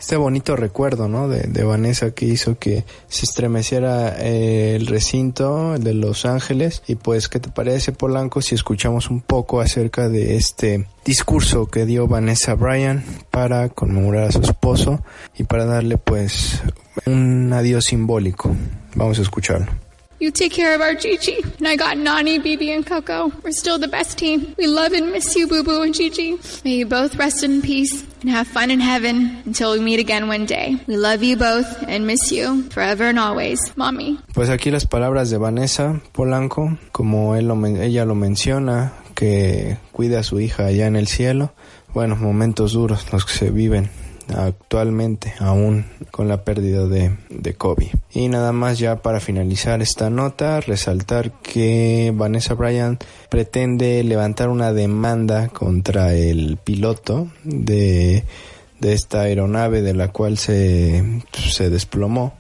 este 0.04 0.18
bonito 0.18 0.58
recuerdo, 0.58 1.08
¿no? 1.08 1.30
De, 1.30 1.64
Vanessa 1.64 2.12
que 2.12 2.26
hizo 2.26 2.60
que 2.60 2.84
se 3.08 3.26
estremeciera 3.26 4.14
eh, 4.20 4.76
el 4.76 4.88
recinto 4.88 5.80
de 5.80 5.94
Los 5.94 6.26
Ángeles. 6.26 6.84
Y 6.88 6.96
pues, 6.96 7.30
¿qué 7.30 7.40
te 7.40 7.50
parece, 7.50 7.94
Polanco, 7.94 8.42
si 8.42 8.54
escuchamos 8.54 9.10
un 9.10 9.22
poco 9.22 9.62
acerca 9.62 10.10
de 10.10 10.36
este 10.36 10.88
discurso 11.06 11.68
que 11.68 11.86
dio 11.86 12.06
Vanessa 12.06 12.54
Bryan 12.56 13.06
para 13.32 13.70
conmemorar 13.70 14.26
a 14.26 14.32
su 14.34 14.42
esposo 14.42 15.02
y 15.38 15.46
para 15.46 15.64
darle, 15.64 15.98
pues, 15.98 16.62
un 17.06 17.54
adiós 17.54 17.86
simbólico? 17.86 18.54
Vamos 18.96 19.20
a 19.20 19.22
escucharlo. 19.22 19.72
You 20.24 20.32
take 20.32 20.54
care 20.54 20.74
of 20.74 20.80
our 20.80 20.96
Gigi. 20.96 21.44
And 21.60 21.68
I 21.68 21.76
got 21.76 21.98
Nani, 21.98 22.40
Bibi, 22.40 22.72
and 22.72 22.86
Coco. 22.86 23.30
We're 23.44 23.52
still 23.52 23.78
the 23.78 23.90
best 23.90 24.18
team. 24.18 24.56
We 24.58 24.68
love 24.68 24.94
and 24.94 25.12
miss 25.12 25.36
you, 25.36 25.48
Boo 25.48 25.66
Boo 25.66 25.82
and 25.82 25.94
Gigi. 25.94 26.40
May 26.64 26.76
you 26.76 26.86
both 26.86 27.18
rest 27.18 27.44
in 27.44 27.62
peace 27.62 28.06
and 28.22 28.30
have 28.30 28.48
fun 28.48 28.72
in 28.72 28.80
heaven 28.80 29.44
until 29.46 29.74
we 29.74 29.82
meet 29.82 30.00
again 30.00 30.30
one 30.30 30.46
day. 30.46 30.78
We 30.88 30.96
love 30.96 31.24
you 31.24 31.36
both 31.36 31.68
and 31.90 32.08
miss 32.08 32.32
you 32.32 32.64
forever 32.70 33.04
and 33.04 33.20
always. 33.20 33.60
Mommy. 33.76 34.18
Pues 34.34 34.50
aquí 34.50 34.72
las 34.72 34.86
palabras 34.86 35.30
de 35.30 35.38
Vanessa 35.38 36.00
Polanco, 36.14 36.78
como 36.94 37.36
él 37.36 37.50
lo, 37.50 37.66
ella 37.66 38.06
lo 38.06 38.16
menciona, 38.16 38.94
que 39.16 39.76
cuida 39.92 40.20
a 40.20 40.24
su 40.24 40.40
hija 40.40 40.68
allá 40.68 40.88
en 40.88 40.96
el 40.96 41.08
cielo. 41.08 41.52
Bueno, 41.94 42.16
momentos 42.16 42.72
duros 42.72 43.12
los 43.12 43.26
que 43.26 43.34
se 43.34 43.50
viven 43.50 43.90
actualmente 44.30 45.34
aún 45.40 45.86
con 46.12 46.28
la 46.28 46.44
pérdida 46.44 46.88
de, 46.88 47.18
de 47.30 47.54
Kobe. 47.54 47.92
Y 48.12 48.28
nada 48.30 48.52
más 48.52 48.80
ya 48.80 49.02
para 49.02 49.20
finalizar 49.20 49.82
esta 49.82 50.10
nota, 50.10 50.62
resaltar 50.62 51.32
que 51.42 52.12
Vanessa 52.16 52.54
Bryan 52.54 53.00
pretende 53.30 54.04
levantar 54.04 54.50
una 54.50 54.74
demanda 54.74 55.50
contra 55.50 56.14
el 56.14 56.58
piloto 56.58 57.28
de, 57.44 58.24
de 58.80 58.94
esta 58.94 59.22
aeronave 59.22 59.82
de 59.82 59.94
la 59.94 60.10
cual 60.10 60.38
se, 60.38 61.22
se 61.34 61.70
desplomó 61.70 62.34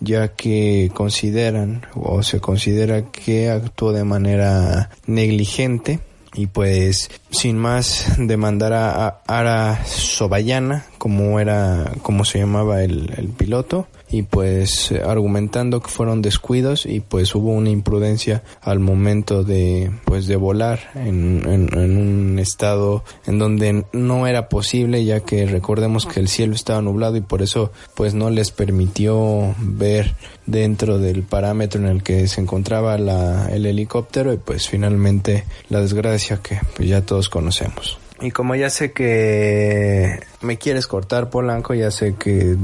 ya 0.00 0.28
que 0.28 0.90
consideran 0.92 1.86
o 1.94 2.22
se 2.22 2.40
considera 2.40 3.10
que 3.10 3.48
actuó 3.48 3.92
de 3.92 4.04
manera 4.04 4.90
negligente 5.06 6.00
y 6.34 6.46
pues 6.46 7.10
sin 7.30 7.58
más 7.58 8.06
demandar 8.18 8.72
a, 8.72 9.22
Ara 9.26 9.84
Sobayana 9.84 10.86
como 10.98 11.40
era 11.40 11.92
como 12.02 12.24
se 12.24 12.38
llamaba 12.38 12.82
el, 12.82 13.12
el 13.16 13.28
piloto 13.28 13.86
y 14.14 14.22
pues 14.22 14.92
argumentando 14.92 15.80
que 15.80 15.88
fueron 15.88 16.22
descuidos 16.22 16.86
y 16.86 17.00
pues 17.00 17.34
hubo 17.34 17.50
una 17.50 17.70
imprudencia 17.70 18.44
al 18.60 18.78
momento 18.78 19.42
de 19.42 19.90
pues 20.04 20.28
de 20.28 20.36
volar 20.36 20.78
en, 20.94 21.42
en, 21.48 21.96
un 21.96 22.38
estado 22.38 23.02
en 23.26 23.40
donde 23.40 23.84
no 23.92 24.28
era 24.28 24.48
posible 24.48 25.04
ya 25.04 25.20
que 25.20 25.46
recordemos 25.46 26.06
que 26.06 26.20
el 26.20 26.28
cielo 26.28 26.54
estaba 26.54 26.80
nublado 26.80 27.16
y 27.16 27.22
por 27.22 27.42
eso 27.42 27.72
pues 27.94 28.14
no 28.14 28.30
les 28.30 28.52
permitió 28.52 29.52
ver 29.58 30.14
dentro 30.46 30.98
del 30.98 31.24
parámetro 31.24 31.80
en 31.80 31.88
el 31.88 32.04
que 32.04 32.28
se 32.28 32.40
encontraba 32.40 32.96
la, 32.98 33.48
el 33.50 33.66
helicóptero 33.66 34.32
y 34.32 34.36
pues 34.36 34.68
finalmente 34.68 35.44
la 35.70 35.80
desgracia 35.80 36.38
que 36.40 36.60
pues 36.76 36.88
ya 36.88 37.02
todos 37.02 37.28
conocemos. 37.28 37.98
Y 38.20 38.30
como 38.30 38.54
ya 38.54 38.70
sé 38.70 38.92
que 38.92 40.20
me 40.40 40.56
quieres 40.56 40.86
cortar 40.86 41.30
Polanco, 41.30 41.74
ya 41.74 41.90
sé 41.90 42.14
que 42.14 42.56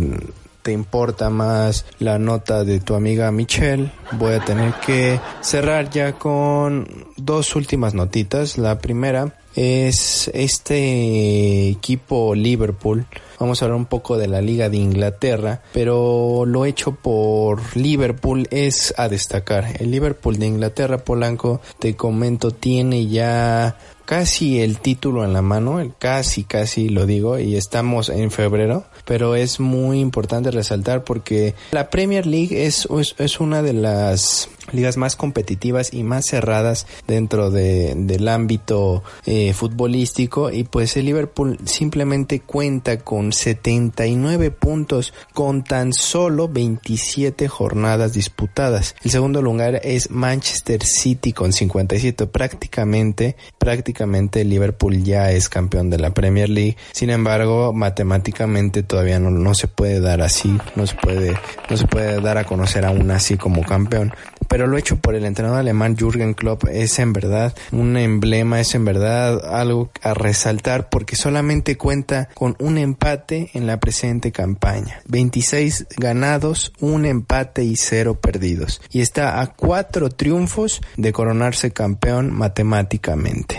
te 0.62 0.72
importa 0.72 1.30
más 1.30 1.84
la 1.98 2.18
nota 2.18 2.64
de 2.64 2.80
tu 2.80 2.94
amiga 2.94 3.30
Michelle, 3.32 3.90
voy 4.12 4.34
a 4.34 4.44
tener 4.44 4.74
que 4.74 5.20
cerrar 5.40 5.90
ya 5.90 6.12
con 6.12 6.86
dos 7.16 7.56
últimas 7.56 7.94
notitas. 7.94 8.58
La 8.58 8.78
primera 8.78 9.34
es 9.54 10.30
este 10.34 11.68
equipo 11.68 12.34
Liverpool. 12.34 13.06
Vamos 13.40 13.62
a 13.62 13.64
hablar 13.64 13.78
un 13.78 13.86
poco 13.86 14.18
de 14.18 14.28
la 14.28 14.42
Liga 14.42 14.68
de 14.68 14.76
Inglaterra, 14.76 15.62
pero 15.72 16.44
lo 16.46 16.66
hecho 16.66 16.92
por 16.92 17.74
Liverpool 17.74 18.46
es 18.50 18.92
a 18.98 19.08
destacar. 19.08 19.76
El 19.80 19.90
Liverpool 19.90 20.38
de 20.38 20.46
Inglaterra, 20.46 20.98
Polanco, 20.98 21.62
te 21.78 21.96
comento, 21.96 22.50
tiene 22.50 23.06
ya 23.06 23.78
casi 24.04 24.60
el 24.60 24.78
título 24.80 25.24
en 25.24 25.32
la 25.32 25.40
mano, 25.40 25.80
casi, 25.98 26.44
casi 26.44 26.90
lo 26.90 27.06
digo, 27.06 27.38
y 27.38 27.56
estamos 27.56 28.10
en 28.10 28.30
febrero, 28.30 28.84
pero 29.06 29.34
es 29.36 29.58
muy 29.58 30.00
importante 30.00 30.50
resaltar 30.50 31.04
porque 31.04 31.54
la 31.70 31.88
Premier 31.88 32.26
League 32.26 32.66
es, 32.66 32.88
es, 32.90 33.14
es 33.18 33.40
una 33.40 33.62
de 33.62 33.72
las 33.72 34.50
ligas 34.72 34.96
más 34.96 35.16
competitivas 35.16 35.92
y 35.92 36.02
más 36.02 36.26
cerradas 36.26 36.86
dentro 37.06 37.50
de, 37.50 37.94
del 37.96 38.28
ámbito 38.28 39.02
eh, 39.26 39.52
futbolístico 39.52 40.50
y 40.50 40.64
pues 40.64 40.96
el 40.96 41.06
Liverpool 41.06 41.58
simplemente 41.64 42.40
cuenta 42.40 42.98
con 42.98 43.32
79 43.32 44.50
puntos 44.50 45.12
con 45.34 45.64
tan 45.64 45.92
solo 45.92 46.48
27 46.48 47.48
jornadas 47.48 48.12
disputadas. 48.12 48.94
El 49.02 49.10
segundo 49.10 49.42
lugar 49.42 49.80
es 49.84 50.10
Manchester 50.10 50.84
City 50.84 51.32
con 51.32 51.52
57 51.52 52.26
prácticamente 52.26 53.36
prácticamente 53.58 54.40
el 54.42 54.50
Liverpool 54.50 55.02
ya 55.02 55.30
es 55.32 55.48
campeón 55.48 55.90
de 55.90 55.98
la 55.98 56.12
Premier 56.12 56.48
League. 56.48 56.76
Sin 56.92 57.10
embargo, 57.10 57.72
matemáticamente 57.72 58.82
todavía 58.82 59.18
no, 59.18 59.30
no 59.30 59.54
se 59.54 59.68
puede 59.68 60.00
dar 60.00 60.22
así, 60.22 60.56
no 60.76 60.86
se 60.86 60.96
puede 60.96 61.34
no 61.68 61.76
se 61.76 61.86
puede 61.86 62.20
dar 62.20 62.38
a 62.38 62.44
conocer 62.44 62.84
aún 62.84 63.10
así 63.10 63.36
como 63.36 63.62
campeón 63.62 64.12
pero 64.50 64.59
lo 64.66 64.78
hecho 64.78 64.96
por 64.96 65.14
el 65.14 65.24
entrenador 65.24 65.60
alemán 65.60 65.96
Jürgen 65.96 66.34
Klopp 66.34 66.64
es 66.68 66.98
en 66.98 67.12
verdad 67.12 67.54
un 67.72 67.96
emblema, 67.96 68.60
es 68.60 68.74
en 68.74 68.84
verdad 68.84 69.54
algo 69.54 69.90
a 70.02 70.14
resaltar 70.14 70.88
porque 70.88 71.16
solamente 71.16 71.76
cuenta 71.76 72.28
con 72.34 72.56
un 72.58 72.78
empate 72.78 73.50
en 73.54 73.66
la 73.66 73.78
presente 73.80 74.32
campaña. 74.32 75.00
26 75.06 75.86
ganados, 75.96 76.72
un 76.80 77.06
empate 77.06 77.64
y 77.64 77.76
cero 77.76 78.20
perdidos. 78.20 78.80
Y 78.90 79.00
está 79.00 79.40
a 79.40 79.48
cuatro 79.48 80.10
triunfos 80.10 80.80
de 80.96 81.12
coronarse 81.12 81.72
campeón 81.72 82.32
matemáticamente. 82.32 83.58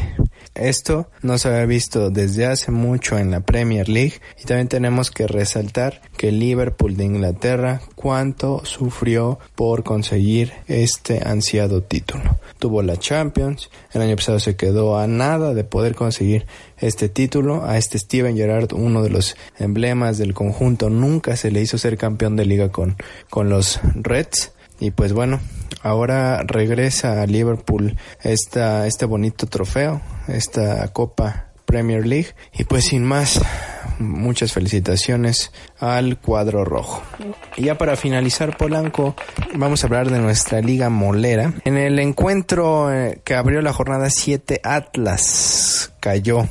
Esto 0.55 1.09
no 1.21 1.37
se 1.37 1.47
había 1.47 1.65
visto 1.65 2.09
desde 2.09 2.45
hace 2.45 2.71
mucho 2.71 3.17
en 3.17 3.31
la 3.31 3.39
Premier 3.39 3.87
League 3.87 4.15
y 4.39 4.45
también 4.45 4.67
tenemos 4.67 5.09
que 5.09 5.27
resaltar 5.27 6.01
que 6.17 6.31
Liverpool 6.31 6.97
de 6.97 7.05
Inglaterra 7.05 7.81
cuánto 7.95 8.65
sufrió 8.65 9.39
por 9.55 9.83
conseguir 9.83 10.53
este 10.91 11.21
ansiado 11.25 11.81
título. 11.81 12.37
Tuvo 12.59 12.81
la 12.81 12.97
Champions, 12.97 13.69
el 13.93 14.01
año 14.01 14.15
pasado 14.17 14.39
se 14.39 14.55
quedó 14.55 14.97
a 14.97 15.07
nada 15.07 15.53
de 15.53 15.63
poder 15.63 15.95
conseguir 15.95 16.45
este 16.77 17.07
título. 17.07 17.63
A 17.63 17.77
este 17.77 17.97
Steven 17.97 18.35
Gerrard, 18.35 18.73
uno 18.73 19.01
de 19.01 19.09
los 19.09 19.35
emblemas 19.57 20.17
del 20.17 20.33
conjunto, 20.33 20.89
nunca 20.89 21.35
se 21.37 21.49
le 21.51 21.61
hizo 21.61 21.77
ser 21.77 21.97
campeón 21.97 22.35
de 22.35 22.45
liga 22.45 22.69
con, 22.69 22.97
con 23.29 23.49
los 23.49 23.79
Reds. 23.95 24.51
Y 24.79 24.91
pues 24.91 25.13
bueno, 25.13 25.39
ahora 25.81 26.43
regresa 26.43 27.21
a 27.21 27.25
Liverpool 27.25 27.97
esta, 28.21 28.85
este 28.87 29.05
bonito 29.05 29.47
trofeo, 29.47 30.01
esta 30.27 30.87
copa 30.89 31.51
Premier 31.65 32.05
League. 32.05 32.29
Y 32.53 32.65
pues 32.65 32.85
sin 32.85 33.05
más, 33.05 33.41
muchas 34.01 34.53
felicitaciones 34.53 35.51
al 35.79 36.17
cuadro 36.19 36.65
rojo. 36.65 37.01
Y 37.57 37.65
ya 37.65 37.77
para 37.77 37.95
finalizar 37.95 38.57
Polanco, 38.57 39.15
vamos 39.55 39.83
a 39.83 39.87
hablar 39.87 40.09
de 40.09 40.19
nuestra 40.19 40.61
liga 40.61 40.89
molera. 40.89 41.53
En 41.65 41.77
el 41.77 41.99
encuentro 41.99 42.93
eh, 42.93 43.21
que 43.23 43.35
abrió 43.35 43.61
la 43.61 43.73
jornada 43.73 44.09
7, 44.09 44.61
Atlas 44.63 45.93
cayó 45.99 46.47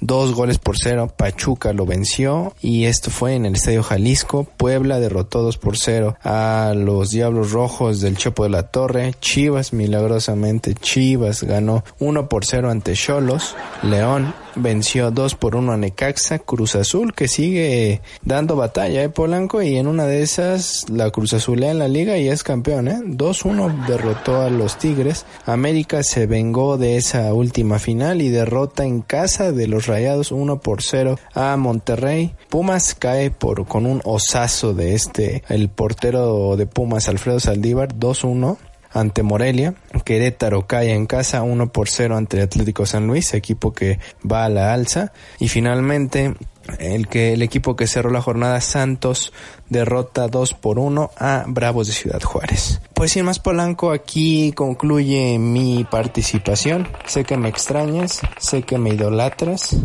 dos 0.00 0.34
goles 0.34 0.58
por 0.58 0.76
cero. 0.78 1.12
Pachuca 1.16 1.72
lo 1.72 1.86
venció 1.86 2.54
y 2.60 2.84
esto 2.84 3.10
fue 3.10 3.34
en 3.34 3.46
el 3.46 3.54
Estadio 3.54 3.82
Jalisco. 3.82 4.44
Puebla 4.44 5.00
derrotó 5.00 5.42
dos 5.42 5.58
por 5.58 5.76
cero 5.76 6.16
a 6.22 6.72
los 6.76 7.10
Diablos 7.10 7.52
Rojos 7.52 8.00
del 8.00 8.16
Chopo 8.16 8.44
de 8.44 8.50
la 8.50 8.64
Torre. 8.64 9.14
Chivas, 9.20 9.72
milagrosamente, 9.72 10.74
Chivas 10.74 11.42
ganó 11.42 11.84
uno 11.98 12.28
por 12.28 12.44
cero 12.44 12.70
ante 12.70 12.94
Cholos. 12.94 13.56
León 13.82 14.34
venció 14.58 15.10
2 15.10 15.34
por 15.34 15.56
1 15.56 15.72
a 15.72 15.76
Necaxa, 15.76 16.38
Cruz 16.38 16.74
Azul 16.74 17.14
que 17.14 17.28
sigue 17.28 18.00
dando 18.22 18.56
batalla, 18.56 19.02
¿eh, 19.02 19.08
Polanco? 19.08 19.62
Y 19.62 19.76
en 19.76 19.86
una 19.86 20.06
de 20.06 20.22
esas 20.22 20.86
la 20.90 21.10
Cruz 21.10 21.32
Azulea 21.32 21.70
en 21.70 21.78
la 21.78 21.88
liga 21.88 22.18
y 22.18 22.28
es 22.28 22.42
campeón, 22.42 22.88
¿eh? 22.88 23.00
2-1 23.04 23.86
derrotó 23.86 24.42
a 24.42 24.50
los 24.50 24.78
Tigres. 24.78 25.24
América 25.46 26.02
se 26.02 26.26
vengó 26.26 26.78
de 26.78 26.96
esa 26.96 27.32
última 27.32 27.78
final 27.78 28.20
y 28.22 28.28
derrota 28.28 28.84
en 28.84 29.02
casa 29.02 29.52
de 29.52 29.68
los 29.68 29.86
Rayados 29.86 30.32
1 30.32 30.60
por 30.60 30.82
0 30.82 31.18
a 31.34 31.56
Monterrey. 31.56 32.34
Pumas 32.48 32.94
cae 32.94 33.30
por 33.30 33.66
con 33.66 33.86
un 33.86 34.00
osazo 34.04 34.74
de 34.74 34.94
este, 34.94 35.42
el 35.48 35.68
portero 35.68 36.56
de 36.56 36.66
Pumas 36.66 37.08
Alfredo 37.08 37.40
Saldívar 37.40 37.94
2-1 37.94 38.58
ante 38.92 39.22
Morelia. 39.22 39.74
Querétaro 40.04 40.66
cae 40.66 40.92
en 40.92 41.06
casa 41.06 41.42
1 41.42 41.72
por 41.72 41.88
0 41.88 42.16
ante 42.16 42.40
Atlético 42.40 42.86
San 42.86 43.06
Luis, 43.06 43.34
equipo 43.34 43.72
que 43.72 43.98
va 44.30 44.44
a 44.44 44.48
la 44.48 44.72
alza. 44.72 45.12
Y 45.38 45.48
finalmente 45.48 46.34
el 46.78 47.08
que 47.08 47.32
el 47.32 47.42
equipo 47.42 47.76
que 47.76 47.86
cerró 47.86 48.10
la 48.10 48.20
jornada 48.20 48.60
Santos 48.60 49.32
derrota 49.68 50.28
2 50.28 50.54
por 50.54 50.78
1 50.78 51.10
a 51.16 51.44
Bravos 51.46 51.86
de 51.86 51.92
Ciudad 51.92 52.20
Juárez. 52.22 52.80
Pues 52.94 53.12
sin 53.12 53.24
más 53.24 53.38
Polanco, 53.38 53.90
aquí 53.90 54.52
concluye 54.52 55.38
mi 55.38 55.84
participación. 55.90 56.88
Sé 57.06 57.24
que 57.24 57.36
me 57.36 57.48
extrañas, 57.48 58.20
sé 58.38 58.62
que 58.62 58.78
me 58.78 58.90
idolatras. 58.90 59.76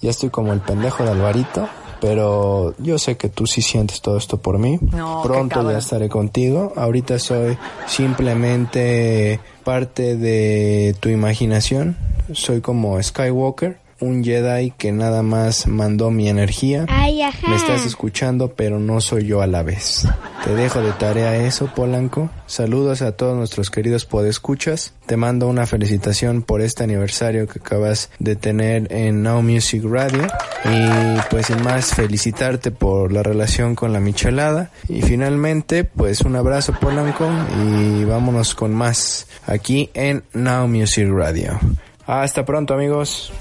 Ya 0.00 0.10
estoy 0.10 0.30
como 0.30 0.52
el 0.52 0.60
pendejo 0.60 1.04
de 1.04 1.10
Alvarito 1.10 1.68
pero 2.04 2.74
yo 2.76 2.98
sé 2.98 3.16
que 3.16 3.30
tú 3.30 3.46
sí 3.46 3.62
sientes 3.62 4.02
todo 4.02 4.18
esto 4.18 4.36
por 4.36 4.58
mí. 4.58 4.78
Pronto 5.22 5.70
ya 5.70 5.78
estaré 5.78 6.10
contigo. 6.10 6.74
Ahorita 6.76 7.18
soy 7.18 7.56
simplemente 7.86 9.40
parte 9.64 10.14
de 10.14 10.94
tu 11.00 11.08
imaginación. 11.08 11.96
Soy 12.34 12.60
como 12.60 13.02
Skywalker 13.02 13.78
un 14.00 14.24
Jedi 14.24 14.72
que 14.72 14.92
nada 14.92 15.22
más 15.22 15.66
mandó 15.66 16.10
mi 16.10 16.28
energía. 16.28 16.86
Me 16.86 17.56
estás 17.56 17.86
escuchando, 17.86 18.54
pero 18.54 18.78
no 18.78 19.00
soy 19.00 19.26
yo 19.26 19.40
a 19.40 19.46
la 19.46 19.62
vez. 19.62 20.06
Te 20.44 20.54
dejo 20.54 20.80
de 20.80 20.92
tarea 20.92 21.36
eso, 21.36 21.70
Polanco. 21.74 22.30
Saludos 22.46 23.02
a 23.02 23.12
todos 23.12 23.36
nuestros 23.36 23.70
queridos 23.70 24.04
podescuchas. 24.04 24.92
Te 25.06 25.16
mando 25.16 25.48
una 25.48 25.66
felicitación 25.66 26.42
por 26.42 26.60
este 26.60 26.84
aniversario 26.84 27.46
que 27.46 27.58
acabas 27.58 28.10
de 28.18 28.36
tener 28.36 28.92
en 28.92 29.22
Now 29.22 29.42
Music 29.42 29.82
Radio. 29.84 30.26
Y 30.64 31.20
pues 31.30 31.46
sin 31.46 31.62
más, 31.62 31.94
felicitarte 31.94 32.70
por 32.70 33.12
la 33.12 33.22
relación 33.22 33.74
con 33.74 33.92
la 33.92 34.00
michelada. 34.00 34.70
Y 34.88 35.02
finalmente, 35.02 35.84
pues 35.84 36.20
un 36.22 36.36
abrazo, 36.36 36.74
Polanco. 36.80 37.28
Y 37.66 38.04
vámonos 38.04 38.54
con 38.54 38.74
más 38.74 39.26
aquí 39.46 39.90
en 39.94 40.24
Now 40.32 40.68
Music 40.68 41.08
Radio. 41.10 41.58
Hasta 42.06 42.44
pronto, 42.44 42.74
amigos. 42.74 43.32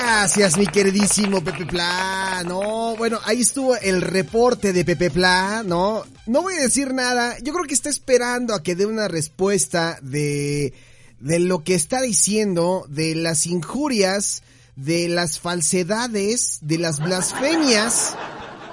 Gracias, 0.00 0.56
mi 0.56 0.66
queridísimo 0.66 1.42
Pepe 1.42 1.66
Pla. 1.66 2.44
No, 2.46 2.96
bueno, 2.96 3.18
ahí 3.24 3.40
estuvo 3.40 3.76
el 3.76 4.00
reporte 4.00 4.72
de 4.72 4.84
Pepe 4.84 5.10
Pla, 5.10 5.64
¿no? 5.66 6.04
No 6.26 6.42
voy 6.42 6.54
a 6.54 6.60
decir 6.60 6.94
nada. 6.94 7.36
Yo 7.40 7.52
creo 7.52 7.64
que 7.64 7.74
está 7.74 7.88
esperando 7.88 8.54
a 8.54 8.62
que 8.62 8.76
dé 8.76 8.86
una 8.86 9.08
respuesta 9.08 9.98
de, 10.00 10.72
de 11.18 11.40
lo 11.40 11.64
que 11.64 11.74
está 11.74 12.00
diciendo, 12.00 12.86
de 12.88 13.16
las 13.16 13.46
injurias, 13.46 14.44
de 14.76 15.08
las 15.08 15.40
falsedades, 15.40 16.58
de 16.62 16.78
las 16.78 17.00
blasfemias 17.00 18.16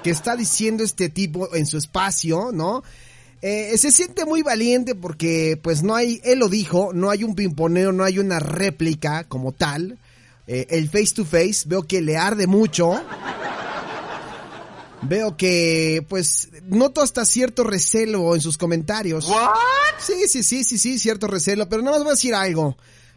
que 0.04 0.10
está 0.10 0.36
diciendo 0.36 0.84
este 0.84 1.08
tipo 1.08 1.54
en 1.56 1.66
su 1.66 1.76
espacio, 1.76 2.50
¿no? 2.52 2.84
Eh, 3.42 3.76
se 3.78 3.90
siente 3.90 4.24
muy 4.24 4.42
valiente 4.42 4.94
porque, 4.94 5.58
pues 5.60 5.82
no 5.82 5.96
hay, 5.96 6.20
él 6.24 6.38
lo 6.38 6.48
dijo, 6.48 6.92
no 6.94 7.10
hay 7.10 7.24
un 7.24 7.34
pimponeo, 7.34 7.90
no 7.90 8.04
hay 8.04 8.20
una 8.20 8.38
réplica 8.38 9.24
como 9.24 9.50
tal. 9.50 9.98
Eh, 10.46 10.66
el 10.70 10.88
face 10.88 11.14
to 11.14 11.24
face, 11.24 11.64
veo 11.66 11.82
que 11.82 12.00
le 12.00 12.16
arde 12.16 12.46
mucho. 12.46 13.00
Veo 15.02 15.36
que, 15.36 16.04
pues, 16.08 16.48
noto 16.64 17.02
hasta 17.02 17.24
cierto 17.24 17.64
recelo 17.64 18.34
en 18.34 18.40
sus 18.40 18.56
comentarios. 18.56 19.28
Sí, 19.98 20.14
sí, 20.28 20.42
sí, 20.42 20.64
sí, 20.64 20.78
sí, 20.78 20.98
cierto 20.98 21.26
recelo, 21.26 21.68
pero 21.68 21.82
nada 21.82 21.96
más 21.96 22.04
voy 22.04 22.10
a 22.10 22.14
decir 22.14 22.34
algo. 22.34 22.76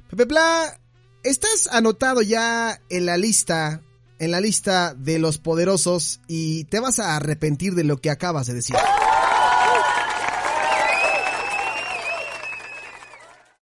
Pepe 0.10 0.26
Pla, 0.26 0.80
estás 1.24 1.68
anotado 1.72 2.22
ya 2.22 2.82
en 2.90 3.06
la 3.06 3.18
lista, 3.18 3.82
en 4.20 4.32
la 4.32 4.42
lista 4.42 4.94
de 4.94 5.20
los 5.20 5.38
poderosos 5.38 6.20
y 6.28 6.66
te 6.66 6.80
vas 6.80 7.00
a 7.00 7.16
arrepentir 7.16 7.76
de 7.76 7.84
lo 7.84 7.98
que 7.98 8.10
acabas 8.10 8.48
de 8.48 8.56
decir. 8.56 8.76